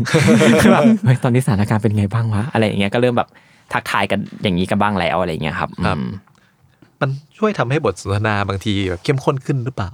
[0.62, 3.28] คือแบบเฮ้ยตอนนี้สถานการณ์เป็นไงบ้างวะอะไรอย่างเงี้ยก็เริ่มแบบ
[3.72, 6.04] ทักทายกันอย่างนี้กันบ้างแล้วอะไรเงี้ยครับอืม
[6.98, 9.90] แมันช่วยทำให้บทสนทนาบางทีแบบเข้มข้นขึ้นหรือเปล่า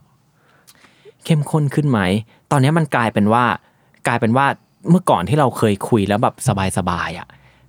[1.24, 2.00] เข้มข้นขึ้นไหม
[2.50, 3.44] ตอนนี้มันกลายเป็นว่า
[4.06, 4.46] กลายเป็นว่า
[4.90, 6.34] เมื่อก่อนที่เราเคยคุยแล้วแบบ
[6.78, 7.28] สบายๆอะ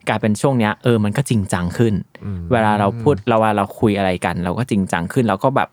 [0.09, 1.93] กลายเป็นช่วงเนี้ยเออมันก็จริงจังขึ้น
[2.51, 5.69] เวลาเราพูดเราเวลาเราคุยอะไรกัน เราก็จริงจังขึ้นแล้วก็แบบ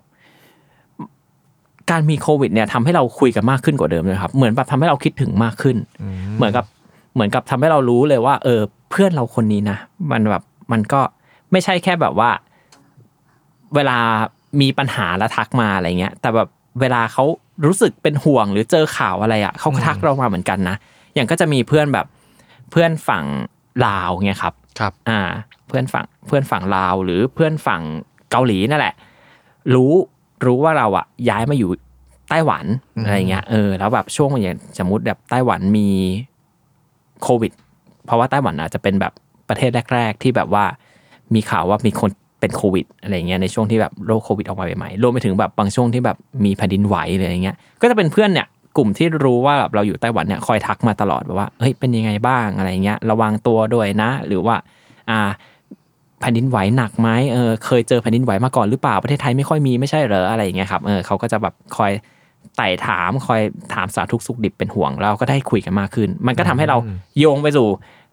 [1.90, 5.76] การมีโควิด เนี่ยทำให้เราคุยกันมากขึ้นกว่าเดิมเลยครับ เหมือนแบบทำให้เราคิดถึงมากขึ้น
[6.36, 6.64] เหมือนกับ
[7.14, 9.78] เหมือนกับทำให้เรารู้เลยว่า เออ เพื่อนเราคนนี้นะ
[10.12, 11.00] มันแบบมันก็
[11.52, 12.30] ไม่ใช่แค่แบบว่า
[13.74, 13.98] เวลา
[14.60, 16.48] มีปัญหาแล้วทักมาอะไรเงี้ย แต่แบบ
[16.80, 17.24] เวลาเขา
[17.66, 20.76] รู้สึกเป็นห่วงหรือเจอข่าวอะไรอะเขาก็ทักเรามาเหมือนกันนะ
[21.14, 22.06] อย่างก็จะมีเพื่อนแบบ
[22.70, 23.24] เพื่อนฝั่ง
[23.84, 25.20] ลาวเงี้ยครับครับอ่า
[25.68, 27.82] เพื่อนฝั่งเพื่อนฝั่งลาวหรือเพื่อนฝั่ง
[28.30, 28.94] เกาหลีนั่นแหละ
[29.74, 29.92] รู้
[30.46, 31.70] รู้ว่าเราอะย้ายมาอยู่
[32.28, 32.64] ไต้หวัน
[33.04, 35.88] อะไรเงี้ยเออแล้วแบบช่วงอย่างสมมติแบบไต้หวันมี
[37.22, 37.52] โควิด
[38.06, 39.12] เพราะว่าไต้หวันอาจจะเป็นแบบ
[39.48, 40.64] ประเทศแรก ๆ ที่แบบว่า
[41.34, 42.10] มีข่าวว่ามีคน
[42.40, 54.56] เป็นโควิดอะไรเงี้ยในช่วงที่แบบโรคโควิดออกมาใหม่ๆรวมไปถึงแบบบางช่วงที่แบบมีแผ่นดินไหวอะไรเงี้ยก็จะเป็นเพื่อนเนี่ย กลุ่มที่รู้ว่าแบบเราอยู่ไต้หวันเนี่ยคอยทักมาตลอดแบบว่าเฮ้ยเป็นยังไงบ้างอะไรเงี้ยระวังตัวด้วยนะ หรือว่า
[55.10, 55.20] อ่า
[56.20, 61.92] แผ่นดินไหวหนักไหมเออเคยเจอแผ่นดินไหวมาก่อนหรือเปล่าประเทศไทยไม่ค่อยมีไม่ใช่เหรออะไรอย่างเงี้ยครับเออเขาก็จะแบบคอย
[62.56, 63.40] ไต่ถามคอย
[63.74, 66.76] ถามสารทุกข์สุขดิบเป็นห่วงเราก็ได้คุยกันมากขึ้น มันก็ทำให้เรา
[67.18, 67.68] โยงไปสู่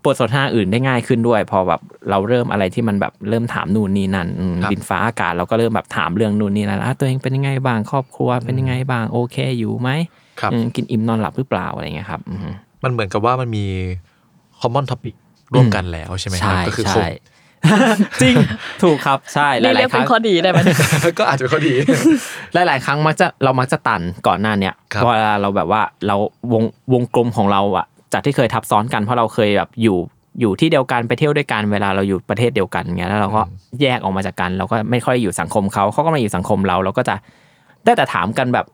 [0.05, 9.89] บทสนทนาอื่นได้ง่ายขึ้นด้วย พอแบบเราเริ่มอะไรที่มันแบบเริ่มถามนู่นนี่นั่นอืมครับดินฟ้าอากาศเราก็เริ่มแบบถามเรื่องนู่นนี่นั่นอะตัวเองเป็นยังไงบ้างครอบครัวเป็นยังไงบ้างโอเคอยู่ไหม
[10.41, 12.39] ครับอืมกินอิ่มนอนหลับหรือเปล่าอะไรเงี้ยครับอืม
[12.83, 13.65] มันเหมือนกับว่ามันมี
[14.61, 15.15] common topic
[15.53, 17.19] ร่วมกันแล้วใช่ไหมครับใช่ก็คือโคใช่วิด
[18.21, 18.35] จริง
[18.83, 20.59] ถูกครับใช่หนี่ลาเรียยกๆคเป็รั้นงข้อดีได้ไหม
[21.19, 21.73] ก็อาจจะเป็นข้อดี
[22.53, 26.15] หลาย ๆ ครั้งมักจะเรามักจะตันก่อนหน้าเนี้ยครับเวลาเราแบบว่าเรา
[26.53, 29.97] วงวงกลมของเราอะจากที่เคยทับซ้อนกันเพราะเราเคยแบบอยู่
[30.39, 33.41] อยู่ที่เดียวกันไปเที่ยวด้วยกันเวลาเราอยู่ประเทศเดียวกันเงี้ยแล้วเราก็
[33.81, 37.15] แยกออกมาจากกัน เราก็ไม่ค่อยอยู่สังคมเขาเขาก็มาอยู่สังคมเราเราก็จะ
[37.85, 38.65] ได้แต่ถามกันแบบ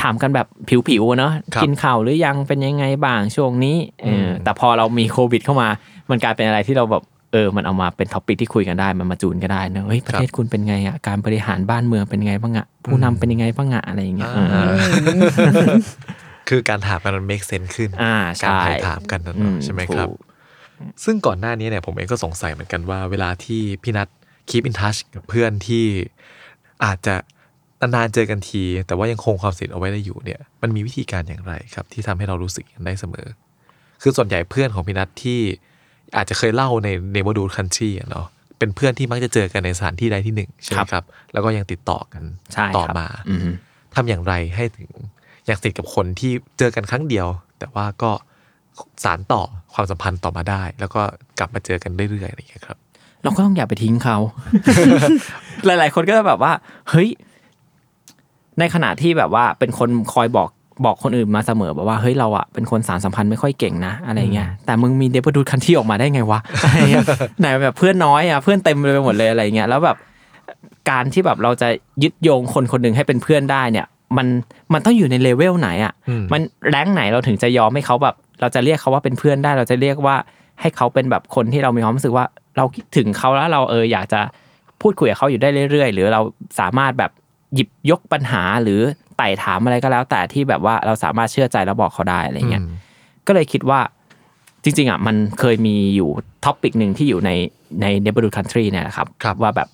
[0.00, 0.46] ถามกันแบบ
[0.88, 5.68] ผิวๆเนอะครับกินข้าวหรือยังเป็นยังไงบ้างช่วงนี้เอออแต่พอเรามีโควิดเข้ามา
[6.10, 7.02] มันกลายเป็นอะไรที่เราแบบ
[7.32, 14.64] เออ มันเอามาเป็น topic ที่คุยกันได้ มันมาจูนกันได้เนอะเฮ้ย ประเทศคุณเป็นไงอะ การบริหารบ้านเมืองเป็นยังไงบ้างอะ ผู้นำเป็นยังไงบ้างอะ อะไรอย่างเงี้ยเอออ่า
[16.48, 20.18] คือการถามกันมัน make sense ขึ้นอ่าการใช่ถ่ายถามกันนะอืเนาะมใช่ไหมครับถูก
[21.04, 24.08] ซึ่งก่อนหน้านี้เนี่ยผมเองก็สงสัยเหมือนกันว่า เวลาที่พี่นัท
[24.50, 25.84] keep in touch กับเพื่อนที่
[26.84, 27.14] อาจจะ
[27.82, 33.26] นานๆเจอกันที แต่ว่ายังคงความสนิทเอาไว้ได้อยู่เนี่ยมันมีวิธีการอย่างไรครับ ที่ทำให้เรารู้สึกอย่างนั้นได้เสมอ
[34.02, 35.40] คือส่วนใหญ่เพื่อนของพี่นัทที่
[36.16, 38.26] อาจจะเคยเล่าใน neighborhood country อะเนาะ
[38.58, 42.22] เป็นเพื่อนที่มักจะเจอกันในสถานที่ใดที่หนึ่งใช่ไหมครับ แล้วก็ยังติดต่อกัน
[42.54, 43.54] ใช่ต่อครับมาอืม
[43.94, 44.90] ทำอย่างไรให้ถึง
[45.46, 47.26] อยากสนิทกับคนที่เจอกันครั้งเดียว
[47.58, 48.10] แต่ว่าก็
[49.04, 49.42] สารต่อ
[49.74, 51.02] ความสัมพันธ์ต่อมาได้ แล้วก็
[51.38, 52.78] กลับมาเจอกันเรื่อยๆอะไรอย่างเงี้ยครับ
[53.22, 54.16] เราก็ต้องอย่าไปทิ้งเขา
[55.66, 56.52] หลาย ๆ คนก็จะแบบว่า
[56.90, 57.08] เฮ้ย
[58.58, 60.48] ในขณะที่แบบว่าเป็นคนคอยบอก
[60.84, 67.06] บอกคนอื่นมาเสมอแบบว่าเฮ้ยเราอะเป็นคนสารสัมพันธ์ไม่ค่อยเก่งนะอะไรเงี้ยแต่มึงมีเดบดูดคันที่ออกมาได้ไงวะอะไรเงี้ย
[67.40, 69.96] ไหนแบบเพื่อนน้อยอะเพื่อนเต็มเลยไปหมดเลยอะไรเงี้ยแล้วแบบ
[70.90, 71.68] การที่แบบเราจะ
[72.02, 73.86] ยึดโยงคนคนหนึ่งให้เป็นเพื่อนได้เนี่ย
[74.16, 74.26] มัน
[74.72, 80.16] มันต้องอยู่ในเลเวลไหนอะอืมมันแรงค์ไหนเราถึงจะยอมให้เขาแบบ เราจะเรียกเขาว่าเป็นเพื่อนได้ เราจะเรียกว่า
[80.60, 82.24] ให้เขาเป็นแบบคนที่เรามีความรู้สึกว่า
[82.56, 84.20] เราคิดถึงเขาแล้วเราเอออยากจะ
[84.82, 86.20] พูดคุยกับเขาอยู่ได้เรื่อยๆ หรือเรา
[86.60, 87.10] สามารถแบบ
[87.54, 88.80] หยิบยกปัญหาหรือ
[89.16, 92.74] ไต่ถามอะไรก็แล้ว แต่ที่แบบว่าเราสามารถเชื่อใจแล้วบอกเขาได้อะไรเงี้ยอืม
[93.26, 93.80] ก็เลยคิดว่า
[94.62, 96.10] จริงๆอะมันเคยมีอยู่
[96.44, 97.30] ท็อปิกหนึ่งที่อยู่ใน
[97.82, 99.68] ใน neighborhood country เนี่ยนะครับครับว่าแบบ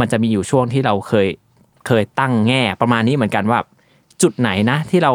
[0.00, 1.28] มันจะมีอยู่ช่วงที่เราเคย
[1.86, 3.58] เคยตั้งแง่ประมาณนี้เหมือนกันว่า
[4.22, 5.12] จุดไหนนะที่เรา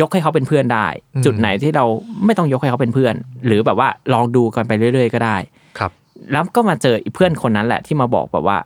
[0.00, 1.84] ยกให้เขาเป็นเพื่อนได้อืมจุดไหนที่เรา
[2.24, 3.14] ไม่ต้องยกให้เขาเป็นเพื่อน
[3.46, 5.36] หรือแบบว่าลองดูกันไปเรื่อย ๆ ก็ได้
[5.78, 5.90] ครับ
[6.32, 8.58] แล้วก็มาเจออีเพื่อนคนนั้นแหละที่มาบอกแบบว่า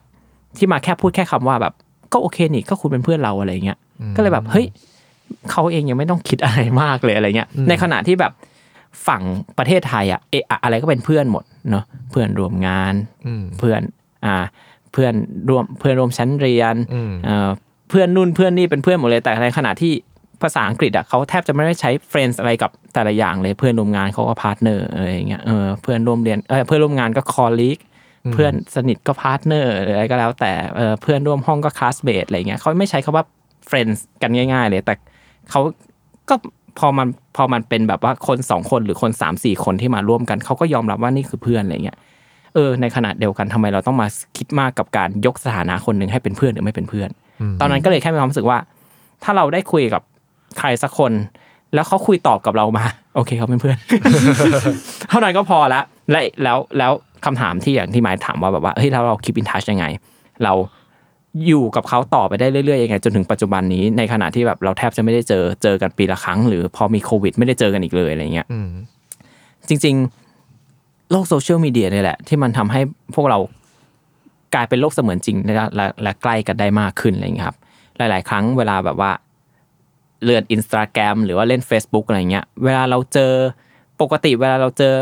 [0.59, 1.75] ที่มาแค่พูดแค่คำว่าแบบ
[2.13, 3.79] ก็โอเคนี่ก็คุณเป็นเพื่อนเราอะไรเงี้ย
[4.17, 4.67] ก็เลยแบบเฮ้ย
[5.51, 8.33] เขาเองยังไม่ต้องคิดอะไรมากเลยอะไรเงี้ยอืมในขณะที่แบบ
[9.07, 9.23] ฝั่ง
[9.59, 12.95] ประเทศไทยอะเอะอะอะไรก็เป็นเพื่อนหมดเนาะเพื่อนร่วมงาน
[13.27, 13.81] อืมเพื่อน
[14.25, 14.37] อ่า
[14.93, 15.15] เพื่อน
[15.49, 17.49] ร่วมเพื่อนร่วมชั้นเรียนอืมเอ่อ
[17.89, 19.93] เพื่อนนู่นเพื่อนนี่เป็นเพื่อนหมดเลยแต่ในขณะที่
[20.43, 27.83] ภาษาอังกฤษอะเขาแทบจะไม่ได้ใช้ friends อะไรกับแต่ละอย่างเลยเพื่อนร่วมงานเขาก็ partner อะไรอย่างเงี้ยเออเพื่อนร่วมเรียนเออเพื่อนร่วมงานก็ colleague
[28.33, 33.25] เพื่อนสนิทก็ partner หรืออะไรก็แล้วแต่เออเพื่อนร่วมห้องก็ classmate อะไรเงี้ยเขาไม่ใช้คำว่า
[33.69, 34.95] friends กันง่าย ๆ เลย แต่
[35.51, 35.61] เขา
[36.29, 36.35] ก็
[36.79, 41.99] พอมันพอมันเป็นแบบว่าคนสองคนหรือคนสามสี่คนที่มาร่วมกันเขาก็ยอมรับว่านี่คือเพื่อนอะไรเงี้ย
[42.55, 47.09] เออในขณะเดียวกันทำไมเราต้องมาคิดมากกับการยกสถานะคนหนึ่งให้เป็นเพื่อนหรือไม่เป็นเพื่อน
[47.61, 48.59] ตอนนั้นก็เลยแค่มีความรู้สึกว่า
[49.25, 50.03] ถ้าเราได้คุยกับ
[50.59, 51.13] ใครสักคน
[51.75, 53.77] แล้วเขาคุยตอบกับเรามา โอเคเขาเป็นเพื่อน
[55.09, 56.93] เท่านั้นก็พอละและแล้วแล้ว
[57.25, 59.87] คำถามที่อย่างที่หมายถามว่าแบบว่าเฮ้ยแล้วเราคิดอินทัชยังไง
[60.45, 60.53] เรา
[61.47, 68.71] อยู่กับเขาต่อไปได้เรื่อยๆยังไงจนถึงปัจจุบันนี้ในขณะที่แบบเราแทบจะไม่ได้เจอเจอกันปีละครั้ง หรือพอมีโควิด ไม่ได้เจอกันอีกเลยอะไรเงี้ยอืม
[69.69, 69.95] จริง
[70.53, 72.81] ๆ โลกโซเชียลมีเดียนี่แหละ ที่มันทำให้
[73.15, 73.39] พวกเรา
[74.55, 77.57] กลายเป็นโลกเสมือนจริงและและและใกล้กันได้มากขึ้นอะไรอย่างเงี้ยครับ
[77.99, 79.11] หลาย ๆ ครั้งเวลาแบบว่า
[80.25, 83.33] เลื่อนอินสตาแกรมหรือว่าเล่น Facebook อะไรเงี้ย เวลาเราเจอ
[84.01, 84.95] ปกติเวลาเราเจอ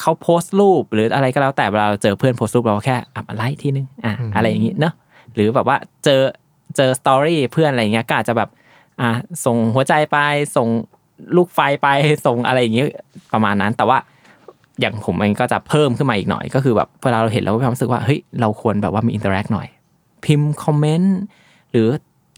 [0.00, 4.94] เขาโพสต์รูปหรืออะไรก็แล้วแต่เวลาเราเจอเพื่อนโพสต์รูปเราก็แค่อัพไลค์ทีนึงอะอะไรอย่างงี้เนอะ
[5.34, 6.20] หรือแบบว่าเจอ
[6.76, 8.48] เจอ story เพื่อนอะไรเงี้ยก็อาจจะแบบ
[9.00, 9.10] อะ
[9.44, 10.18] ส่งหัวใจไป
[10.56, 10.68] ส่ง
[11.36, 11.88] ลูกไฟไป
[12.26, 12.84] ส่งอะไรอย่างงี้
[13.32, 13.98] ประมาณนั้น แต่ว่า
[14.80, 19.68] อย่างผมเองก็จะเพิ่มขึ้นมาอีกหน่อย ก็คือแบบเวลาเราเห็นเราก็มีความรู้สึกว่าเฮ้ยเราควรแบบว่ามี interact หน่อย
[20.24, 21.16] พิมพ์ comment
[21.70, 21.88] หรือ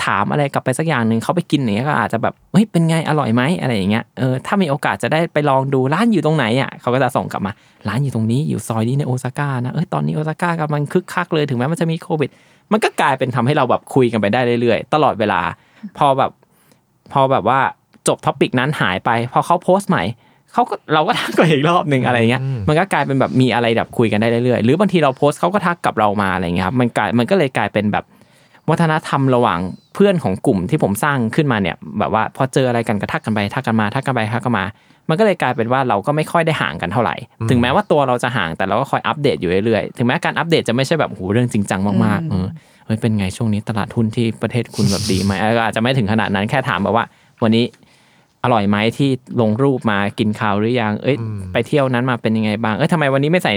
[0.04, 7.52] ถามอะไรกลับไปสักอย่างหนึ่งเขาไปกินอย่างเงี้ยก็อาจจะแบบเฮ้ยเป็นไงอร่อยไหมอะไรอย่างเงี้ยเออถ้ามีโอกาสจะได้ไปลองดูร้านอยู่ตรงไหนอะเขาก็จะส่งกลับมา
[7.88, 12.30] ร้านอยู่ตรงนี้อยู่ซอยนี้ในโอซาก้านะเอ้ยตอนนี้โอซาก้ากำลังคึกคักเลยถึงแม้มันจะมีโควิด
[12.72, 15.40] มันก็กลายเป็นทำให้เราแบบคุยกันไปได้เรื่อยๆ ตลอดเวลา
[15.98, 16.30] พอแบบ
[17.12, 17.60] พอแบบว่า
[18.08, 20.02] จบ topic นั้นหายไป พอเขาโพสต์ใหม่
[20.52, 28.04] เขาก็เราก็ทักไปอีกรอบหนึ่งอะไรเงี้ยมันก็กลายเป็นแบบมีอะไรแบบคุยกันได้เรื่อยๆหรือบางทีเราโพสต์เขาก็ทักกับเรามาอะไรเงี้ยครับมันกลายมันก็เลยกลายเป็นแบบ
[28.70, 29.58] วัฒนธรรมระหว่าง
[29.94, 34.64] เพื่อนของกลุ่มที่ผมสร้างขึ้นมาเนี่ยแบบว่าพอเจออะไรกันก็ทักกันไปทักกันมาทักกันไปทักกันมา
[35.08, 37.14] มันก็เลยกลายเป็นว่าเราก็ไม่ค่อยได้ห่างกันเท่าไหร่
[37.50, 42.46] ถึงแม้ว่าตัวเราจะห่างแต่เราก็คอยอัปเดตอยู่เรื่อยๆ ถึงแม้การอัปเดตจะไม่ใช่แบบโหเรื่องจริงจังมากๆเออ
[42.86, 47.04] เฮ้ยเป็นไงช่วงนี้ตลาดหุ้นที่ประเทศคุณแบบดีไหมเอออาจจะไม่ถึงขนาดนั้นแค่ถามแบบว่า
[47.42, 47.64] วันนี้
[48.44, 51.16] อร่อยไหมที่ลงรูปมากินข้าวหรือยัง เอ้ย
[51.52, 53.52] ไปเที่ยวนั้นมาเป็นยังไงบ้าง เอ้ยทำไมวันนี้ไม่ใส่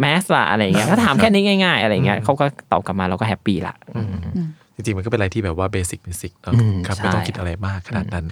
[0.00, 4.00] แมสล่ะอะไรเงี้ยถ้าถามแค่นี้ง่าย ๆ อะไรเงี้ยเขาก็ตอบกลับมาเราก็ happy ละอื
[4.44, 8.26] ม จริงๆ มันก็เป็นอะไรที่แบบว่า basic basic เนาะอืมครับใช่ไม่ต้องคิดอะไรมากขนาดนั้น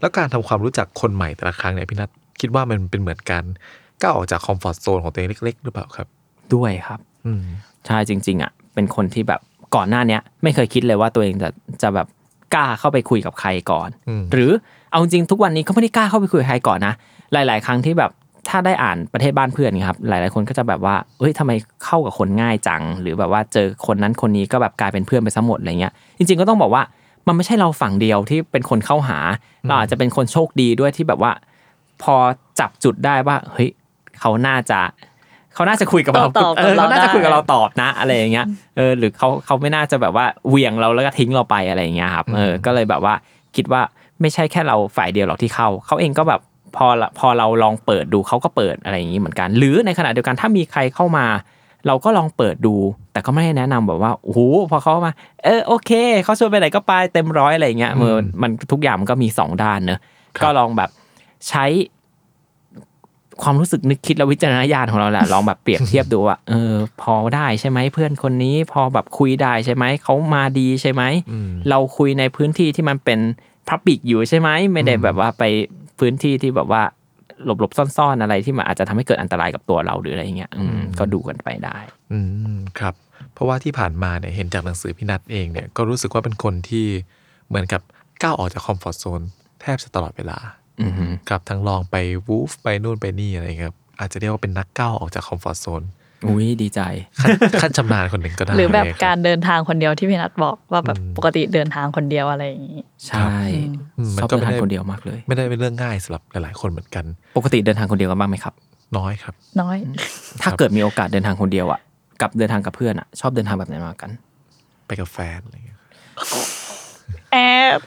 [0.00, 3.44] แล้วการทำความรู้จักคนใหม่แต่ละครั้งเนี่ยพี่นัทคิดว่ามันเป็นเหมือนการ
[4.00, 6.06] ก้าวออกจาก comfort zone ของตัวเองเล็ก ๆ หรือเปล่าครับ
[6.54, 7.42] ด้วยครับอืม
[7.86, 9.40] ใช่จริง ๆ อะ เป็นคนที่แบบ
[9.74, 11.48] ก่อนหน้าเนี้ย ไม่เคยคิดเลยว่าตัวเองจะ
[11.82, 12.06] จะแบบ
[12.54, 14.50] กล้าเข้าไปคุยกับใครก่อนอืมหรือ
[14.90, 16.94] เอาจริงๆทุกวันนี้ก็ไม่ได้กล้าเข้าไปคุยกับใครก่อนนะ
[17.32, 18.10] หลาย ๆ ครั้งที่แบบ
[18.48, 21.52] ถ้าได้อ่านประเทศบ้านเพื่อนครับ หลาย ๆ คนก็จะแบบว่าเฮ้ยทำไม
[21.84, 26.82] เข้ากับคนง่ายจัง หรือแบบว่าเจอคนนั้นคนนี้ก็แบบกลายเป็นเพื่อนไปซะหมดอะไรเงี้ย จริง ๆ ก็ต้องบอกว่า
[27.26, 29.18] มันไม่ใช่เราฝั่งเดียวที่เป็นคนเข้าหา
[29.66, 31.32] เราอาจจะเป็นคนโชคดีด้วยที่แบบว่า
[32.02, 32.14] พอ
[32.60, 33.70] จับจุดได้ว่า เฮ้ย
[34.20, 34.80] เขาน่าจะ
[35.54, 43.14] เขาน่าจะคุยกับเราตอบกับเออเราเขาน่าจะได้คุยกับเราตอบนะ อะไรอย่างเงี้ย เออ หรือเขาเขาไม่น่าจะแบบว่าเหวี่ยงเราแล้วก็ทิ้งเราไปอะไรอย่างเงี้ยครับ เออ ก็เลยแบบว่า
[43.56, 43.82] คิดว่า
[44.20, 46.40] ไม่ใช่แค่เราฝ่ายเดียวหรอกที่เข้า เขาเองก็แบบ
[46.76, 51.26] พอละพอเราลองเปิดดูเขาก็เปิดอะไรอย่างงี้เหมือนกัน หรือในขณะเดียวกันถ้ามีใครเข้ามา
[51.86, 52.74] เราก็ลองเปิดดู
[53.12, 55.12] แต่ก็ไม่ได้แนะนำแบบว่าโอ้โหพอเขามา
[55.44, 55.90] เออโอเค
[56.24, 58.08] เขาชวนไปไหนก็ไปเต็มร้อยอะไรอย่างเงี้ยมัน
[58.42, 60.00] มันทุกอย่างมันก็มีสองด้านเนอะ
[60.42, 60.90] ก็ลองแบบ
[61.48, 61.64] ใช้
[63.42, 71.02] ความรู้สึกนึกคิดและวิจารณญาณของเราแหละลองแบบเปรียบเทียบดูว่าเออ พอได้ใช่ไหมเพื่อนคนนี้พอแบบคุยได้ใช่ไหมเขามาดีใช่ไหม
[71.68, 73.20] เราคุยในพื้นที่ที่มันเป็น
[73.68, 75.42] พับบิกอยู่ใช่ไหมไม่ได้แบบว่าไป
[75.98, 76.82] พื้นที่ที่แบบว่า
[77.44, 81.76] หลบหลบๆซ่อนๆอะไรที่มันอาจจะทำให้เกิดอันตรายกับตัวเราหรืออะไรอย่างเงี้ยอืมก็ดูกันไปได้
[82.12, 82.18] อื
[82.56, 82.94] มครับ
[83.34, 86.86] เพราะว่าที่ผ่านมาเนี่ยเห็นจากหนังสือพี่นัทเองเนี่ยก็รู้สึกว่าเป็นคนที่
[87.48, 87.82] เหมือนกับ
[88.22, 89.20] ก้าวออกจาก comfort zone
[89.60, 90.38] แทบจะตลอดเวลา
[90.82, 91.96] อือฮึครับทั้งลองไป
[92.26, 95.82] WWOOF ไปนู่นไปนี่อะไรครับอาจจะเรียกว่าเป็นนักก้าวออกจาก comfort zone
[96.26, 96.80] อุ้ยดีใจ
[97.22, 103.30] ขั้นขั้นชำนาญคนหนึ่งก็ได้หรือแบบคการเดินทางคนเดียวที่พี่นัทบอกว่าแบบปกติเดินทางคนเดียวอะไรอย่างนี้ใช่
[103.98, 107.04] อืมชมันอบก็เดินไม่ทางได้คนเดียวมากเลย ไม่ได้เป็นเรื่องง่ายสำหรับหลายๆ คนเหมือนกัน
[107.36, 108.54] ปกติเดินทางคนเดียวกันบ้างไหมครับ
[108.98, 109.76] น้อยครับ น้อย
[110.42, 111.80] ถ้าเกิดมีโอกาสเดินทางคนเดียวอะ
[112.20, 114.10] กับเดินทางกับเพื่อนอะ ชอบเดินทางแบบไหนมากกัน
[114.86, 115.78] ไปกับแฟนอะไรเงี้ย
[117.32, 117.36] แอ
[117.78, 117.80] บ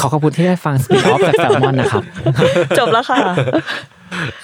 [0.00, 2.04] ขอขอบคุณที่ได้ฟังสปีดออฟจากแซลมอนนะครับ
[2.78, 3.18] จบแล้วค่ะ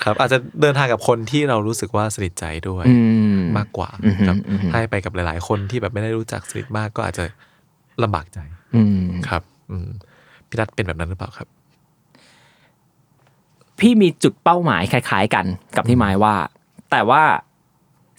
[0.04, 2.96] ครับอาจจะเดินทางกับคนที่เรารู้สึกว่าสนิทใจด้วยอื
[3.38, 7.24] มมากกว่าอือฮึครับอือฮึให้ไปกับหลาย ๆ คนที่แบบไม่ได้รู้จักสนิทมากก็อาจจะ
[8.02, 8.38] ลำบากใจ
[8.76, 9.88] อืมครับอืม
[10.48, 11.48] พี่นัทเป็นแบบนั้นหรือเปล่าครับ
[13.80, 15.46] พี่มีจุดเป้าหมายคล้าย ๆ กัน
[15.76, 16.34] กับที่หมายว่า
[16.90, 17.22] แต่ว่า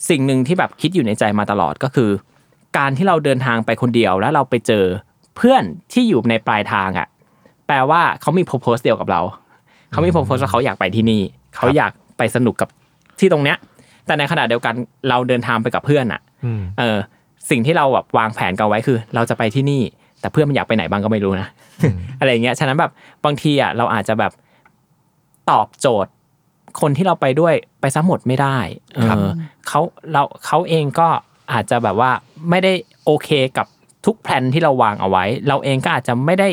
[0.09, 2.09] สิ่งหนึ่งที่แบบคิดอยู่ในใจมาตลอดก็คือ
[2.77, 4.85] การที่เราเดินทางไปคนเดียวแล้วเราไปเจอ
[5.35, 7.07] เพื่อนที่อยู่ในปลายทางอะ
[7.67, 9.21] แปลว่าเขามีโพโพสเดียวกับเรา
[9.95, 11.21] เขามีโพโพสว่าเขาอยากไปที่นี่
[11.55, 12.69] เขาอยากไปสนุกกับ
[13.19, 13.57] ที่ตรงเนี้ย
[14.05, 14.73] แต่ในขณะเดียวกัน
[15.09, 16.97] เราเดินทางไปกับเพื่อนอะอืมเออ
[17.49, 19.81] สิ่งที่เราแบบวางแผนกันไว้คือ เราจะไปที่นี่
[20.21, 21.47] แต่เพื่อนมันอยากไปไหนบ้างก็ไม่รู้นะ
[22.19, 22.91] อะไรอย่างเงี้ยฉะนั้นแบบ
[23.25, 24.31] บางทีอะเราอาจจะแบบ
[25.51, 26.11] ตอบโจทย์
[26.81, 28.57] คนที่เราไปด้วยไปซ้ำหมดไม่ได้
[28.93, 29.25] เอครับอ
[29.67, 29.81] เขา
[30.11, 31.07] เราเขาเองก็
[31.53, 32.11] อาจจะแบบว่า
[32.49, 32.73] ไม่ได้
[33.05, 33.67] โอเคกับ
[34.05, 36.49] ทุกแผนที่เราวางเอาไว้ เราเองก็อาจจะไม่ได้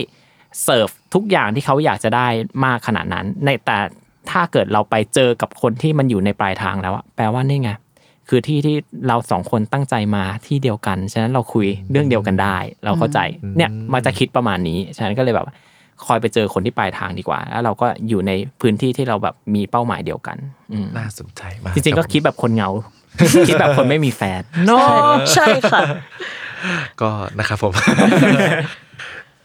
[0.65, 2.27] เสิร์ฟทุกอย่างที่เขาอยากจะได้
[2.65, 3.79] มากขนาดนั้น ในแต่
[4.31, 7.71] ถ้าเกิดเราไปเจอกับคนที่มันอยู่ในปลายทางแล้วอะแปลว่านี่ไง
[8.29, 8.77] คือที่ที่
[9.09, 13.19] เราสองคนตั้งใจมาที่เดียวกัน ฉะนั้นเราคุยเรื่องเดียวกันได้ เราเข้าใจ
[13.57, 15.47] เนี่ยมักจะคิดประมาณนี้ ฉะนั้นก็เลยแบบ
[16.07, 20.37] คอยไปเจอคนที่ปลายทางดีกว่า แล้วเราก็อยู่ในพื้นที่ที่เราแบบมีเป้าหมายเดียวกัน
[20.73, 22.71] อืมน่าสนใจมากจริงๆก็รับคิดแบบคนเหงา
[23.49, 24.71] คิดแบบคนไม่มีแฟนโน
[25.35, 25.81] ใช่ค่ะ
[27.01, 27.73] ก็นะครับผม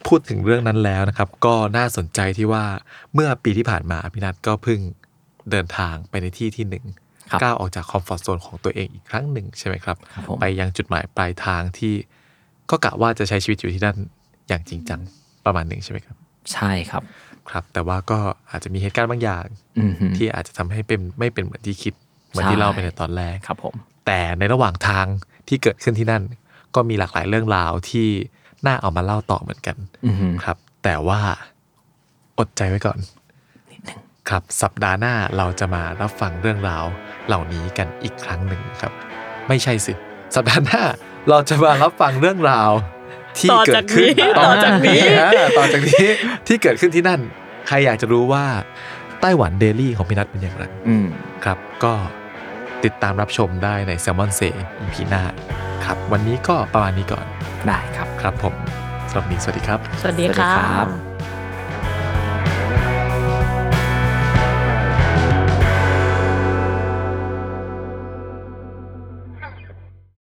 [0.07, 2.63] พูดถึงเรื่องนั้นแล้วนะครับ ก็น่าสนใจที่ว่า
[3.13, 4.79] เมื่อปีที่ผ่านมาพี่นัทก็เพิ่ง
[5.51, 6.85] เดินทางไปในที่ที่หนึ่ง
[7.29, 11.93] ครับก้าวออกจากคอมฟอร์ทโซนของตัวเองอีกครั้งหนึ่งใช่ไหมครับครับผมไปยังจุดหมายปลายทางที่
[12.69, 13.97] ก็กะว่าจะใช้ชีวิตอยู่ที่นั่น
[14.47, 15.01] อย่างจริงจัง
[15.45, 16.17] ประมาณหนึ่งใช่ไหมครับ
[16.53, 17.03] ใช่ครับ
[17.49, 18.19] ครับ แต่ว่าก็
[18.51, 19.45] อาจจะมีเหตุการณ์บางอย่าง
[19.79, 21.93] อือฮึที่อาจจะทำให้เป็นไม่เป็นเหมือนที่คิด
[22.29, 25.05] เหมือนใช่ที่เล่าไปในตอนแรกครับผมแต่ในระหว่างทาง
[25.47, 26.23] ที่เกิดขึ้นที่นั่น
[26.75, 28.07] ก็มีหลากหลายเรื่องราวที่
[28.65, 31.19] น่าเอามาเล่าต่อเหมือนกันอือฮึครับ แต่ว่า
[32.39, 32.99] อดใจไว้ก่อน
[34.29, 36.85] ครับ สัปดาห์หน้าเราจะมารับฟังเรื่องราว
[37.27, 38.91] เหล่านี้กันอีกครั้งหนึ่งครับ
[39.47, 39.93] ไม่ใช่สิ
[40.35, 40.81] สัปดาห์หน้า
[41.29, 42.71] เราจะมารับฟังเรื่องราว
[43.37, 46.07] ที่ต่อเกิจาดกขึ้นนี้ต่อจากนี้ฮะต่อจากนี้
[46.47, 47.21] ที่เกิดขึ้นที่นั่น
[47.67, 48.45] ใครอยากจะรู้ว่า
[49.21, 51.07] ไต้หวันเดลี่ของพี่นัทเป็นอย่างไรอืม
[51.45, 51.93] ครับ ก็
[52.85, 55.23] ติดตามรับชมได้ใน s ซ l m o n s a y EP หน้า
[55.85, 57.25] ครับ วันนี้ก็ประมาณนี้ก่อน
[57.67, 58.53] ได้ครับ ครับผม
[59.09, 61.06] สำหรับวันนี้สวัสดีครับ สวัสดีสวัสดีค่ะครับ